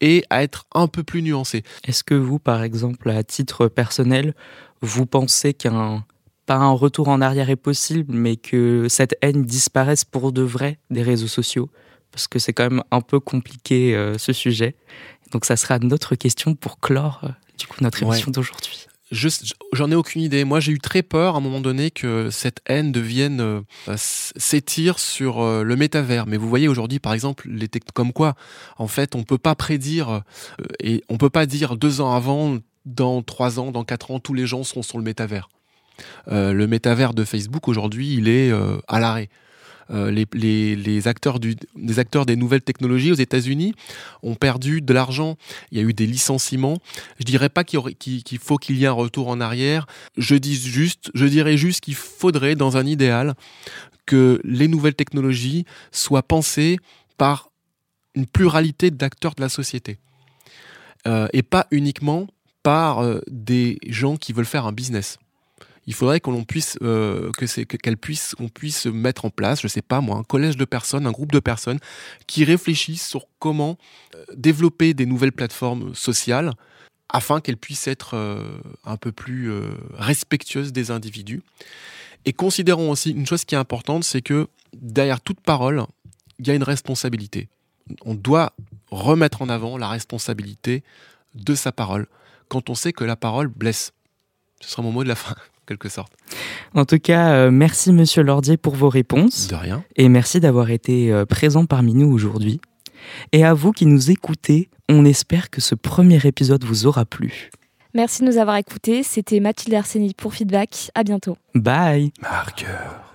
et 0.00 0.24
à 0.30 0.44
être 0.44 0.66
un 0.74 0.86
peu 0.86 1.02
plus 1.02 1.22
nuancé. 1.22 1.64
Est-ce 1.84 2.04
que 2.04 2.14
vous, 2.14 2.38
par 2.38 2.62
exemple, 2.62 3.10
à 3.10 3.24
titre 3.24 3.66
personnel, 3.66 4.34
vous 4.80 5.06
pensez 5.06 5.54
qu'un 5.54 6.04
pas 6.46 6.54
un 6.54 6.70
retour 6.70 7.08
en 7.08 7.20
arrière 7.20 7.50
est 7.50 7.56
possible, 7.56 8.14
mais 8.14 8.36
que 8.36 8.86
cette 8.88 9.16
haine 9.20 9.44
disparaisse 9.44 10.04
pour 10.04 10.32
de 10.32 10.42
vrai 10.42 10.78
des 10.90 11.02
réseaux 11.02 11.26
sociaux? 11.26 11.68
Parce 12.12 12.28
que 12.28 12.38
c'est 12.38 12.52
quand 12.52 12.70
même 12.70 12.82
un 12.90 13.00
peu 13.00 13.20
compliqué 13.20 13.94
euh, 13.94 14.18
ce 14.18 14.32
sujet. 14.32 14.76
Donc 15.32 15.44
ça 15.44 15.56
sera 15.56 15.78
notre 15.78 16.14
question 16.14 16.54
pour 16.54 16.80
clore 16.80 17.20
euh, 17.24 17.28
du 17.58 17.66
coup 17.66 17.76
notre 17.82 18.02
émission 18.02 18.30
d'aujourd'hui. 18.30 18.88
J'en 19.10 19.90
ai 19.90 19.94
aucune 19.94 20.20
idée. 20.20 20.44
Moi, 20.44 20.60
j'ai 20.60 20.72
eu 20.72 20.78
très 20.78 21.02
peur 21.02 21.34
à 21.34 21.38
un 21.38 21.40
moment 21.40 21.60
donné 21.60 21.90
que 21.90 22.28
cette 22.30 22.60
haine 22.66 22.92
devienne 22.92 23.40
euh, 23.40 23.62
s'étire 23.96 24.98
sur 24.98 25.40
euh, 25.40 25.62
le 25.62 25.76
métavers. 25.76 26.26
Mais 26.26 26.36
vous 26.36 26.48
voyez 26.48 26.68
aujourd'hui, 26.68 26.98
par 26.98 27.14
exemple, 27.14 27.48
les 27.48 27.68
comme 27.94 28.12
quoi, 28.12 28.34
en 28.76 28.86
fait, 28.86 29.14
on 29.14 29.22
peut 29.22 29.38
pas 29.38 29.54
prédire 29.54 30.10
euh, 30.10 30.20
et 30.80 31.02
on 31.08 31.16
peut 31.16 31.30
pas 31.30 31.46
dire 31.46 31.76
deux 31.76 32.02
ans 32.02 32.14
avant, 32.14 32.58
dans 32.84 33.22
trois 33.22 33.58
ans, 33.58 33.70
dans 33.70 33.84
quatre 33.84 34.10
ans, 34.10 34.20
tous 34.20 34.34
les 34.34 34.46
gens 34.46 34.62
seront 34.62 34.82
sur 34.82 34.98
le 34.98 35.04
métavers. 35.04 35.48
le 36.26 36.66
métavers 36.66 37.14
de 37.14 37.24
Facebook 37.24 37.68
aujourd'hui, 37.68 38.14
il 38.14 38.28
est 38.28 38.52
à 38.88 39.00
l'arrêt. 39.00 39.28
Euh, 39.90 40.10
les, 40.10 41.08
acteurs 41.08 41.38
des 41.40 41.98
acteurs 41.98 42.26
des 42.26 42.36
nouvelles 42.36 42.62
technologies 42.62 43.12
aux 43.12 43.16
États-Unis 43.16 43.74
ont 44.22 44.34
perdu 44.34 44.80
de 44.80 44.92
l'argent. 44.92 45.36
Il 45.70 45.78
y 45.78 45.80
a 45.80 45.84
eu 45.84 45.92
des 45.92 46.06
licenciements. 46.06 46.78
Je 47.18 47.24
dirais 47.24 47.48
pas 47.48 47.64
qu'il 47.64 48.38
faut 48.40 48.58
qu'il 48.58 48.76
y 48.76 48.84
ait 48.84 48.88
un 48.88 48.92
retour 48.92 49.28
en 49.28 49.40
arrière. 49.40 49.86
Je 50.16 50.34
dis 50.34 50.56
juste, 50.56 51.10
je 51.14 51.26
dirais 51.26 51.56
juste 51.56 51.80
qu'il 51.80 51.94
faudrait, 51.94 52.54
dans 52.54 52.76
un 52.76 52.86
idéal, 52.86 53.34
que 54.06 54.40
les 54.44 54.68
nouvelles 54.68 54.94
technologies 54.94 55.64
soient 55.92 56.22
pensées 56.22 56.78
par 57.16 57.50
une 58.14 58.26
pluralité 58.26 58.90
d'acteurs 58.90 59.34
de 59.34 59.42
la 59.42 59.48
société. 59.48 59.98
Euh, 61.06 61.28
et 61.32 61.42
pas 61.42 61.66
uniquement 61.70 62.26
par 62.62 63.00
euh, 63.00 63.20
des 63.28 63.78
gens 63.86 64.16
qui 64.16 64.32
veulent 64.32 64.44
faire 64.44 64.66
un 64.66 64.72
business 64.72 65.18
il 65.88 65.94
faudrait 65.94 66.20
qu'on 66.20 66.44
puisse 66.44 66.76
euh, 66.82 67.32
que 67.32 67.46
qu'elle 67.62 67.96
puisse 67.96 68.84
mettre 68.84 69.24
en 69.24 69.30
place, 69.30 69.62
je 69.62 69.68
sais 69.68 69.80
pas 69.80 70.02
moi, 70.02 70.18
un 70.18 70.22
collège 70.22 70.58
de 70.58 70.66
personnes, 70.66 71.06
un 71.06 71.12
groupe 71.12 71.32
de 71.32 71.40
personnes 71.40 71.78
qui 72.26 72.44
réfléchissent 72.44 73.08
sur 73.08 73.24
comment 73.38 73.78
euh, 74.14 74.22
développer 74.36 74.92
des 74.92 75.06
nouvelles 75.06 75.32
plateformes 75.32 75.94
sociales 75.94 76.52
afin 77.08 77.40
qu'elles 77.40 77.56
puissent 77.56 77.88
être 77.88 78.14
euh, 78.18 78.60
un 78.84 78.98
peu 78.98 79.12
plus 79.12 79.50
respectueuses 79.94 80.74
des 80.74 80.90
individus. 80.90 81.40
Et 82.26 82.34
considérons 82.34 82.90
aussi 82.90 83.12
une 83.12 83.26
chose 83.26 83.46
qui 83.46 83.54
est 83.54 83.58
importante, 83.58 84.04
c'est 84.04 84.20
que 84.20 84.48
derrière 84.74 85.22
toute 85.22 85.40
parole, 85.40 85.84
il 86.38 86.46
y 86.46 86.50
a 86.50 86.54
une 86.54 86.64
responsabilité. 86.64 87.48
On 88.04 88.14
doit 88.14 88.52
remettre 88.90 89.40
en 89.40 89.48
avant 89.48 89.78
la 89.78 89.88
responsabilité 89.88 90.82
de 91.34 91.54
sa 91.54 91.72
parole 91.72 92.08
quand 92.48 92.68
on 92.68 92.74
sait 92.74 92.92
que 92.92 93.04
la 93.04 93.16
parole 93.16 93.48
blesse. 93.48 93.92
Ce 94.60 94.68
sera 94.68 94.82
mon 94.82 94.92
mot 94.92 95.02
de 95.02 95.08
la 95.08 95.14
fin 95.14 95.34
quelque 95.68 95.88
sorte. 95.88 96.12
En 96.74 96.84
tout 96.84 96.98
cas, 96.98 97.30
euh, 97.32 97.50
merci 97.50 97.92
Monsieur 97.92 98.22
Lordier 98.22 98.56
pour 98.56 98.74
vos 98.74 98.88
réponses. 98.88 99.46
De 99.48 99.54
rien. 99.54 99.84
Et 99.96 100.08
merci 100.08 100.40
d'avoir 100.40 100.70
été 100.70 101.12
euh, 101.12 101.24
présent 101.24 101.66
parmi 101.66 101.94
nous 101.94 102.10
aujourd'hui. 102.10 102.60
Et 103.32 103.44
à 103.44 103.54
vous 103.54 103.72
qui 103.72 103.86
nous 103.86 104.10
écoutez, 104.10 104.68
on 104.88 105.04
espère 105.04 105.50
que 105.50 105.60
ce 105.60 105.74
premier 105.74 106.18
épisode 106.26 106.64
vous 106.64 106.86
aura 106.86 107.04
plu. 107.04 107.50
Merci 107.94 108.22
de 108.22 108.26
nous 108.26 108.38
avoir 108.38 108.56
écoutés. 108.56 109.02
C'était 109.02 109.40
Mathilde 109.40 109.74
Arseni 109.74 110.14
pour 110.14 110.34
Feedback. 110.34 110.90
À 110.94 111.04
bientôt. 111.04 111.36
Bye. 111.54 112.12
Marqueur. 112.20 113.07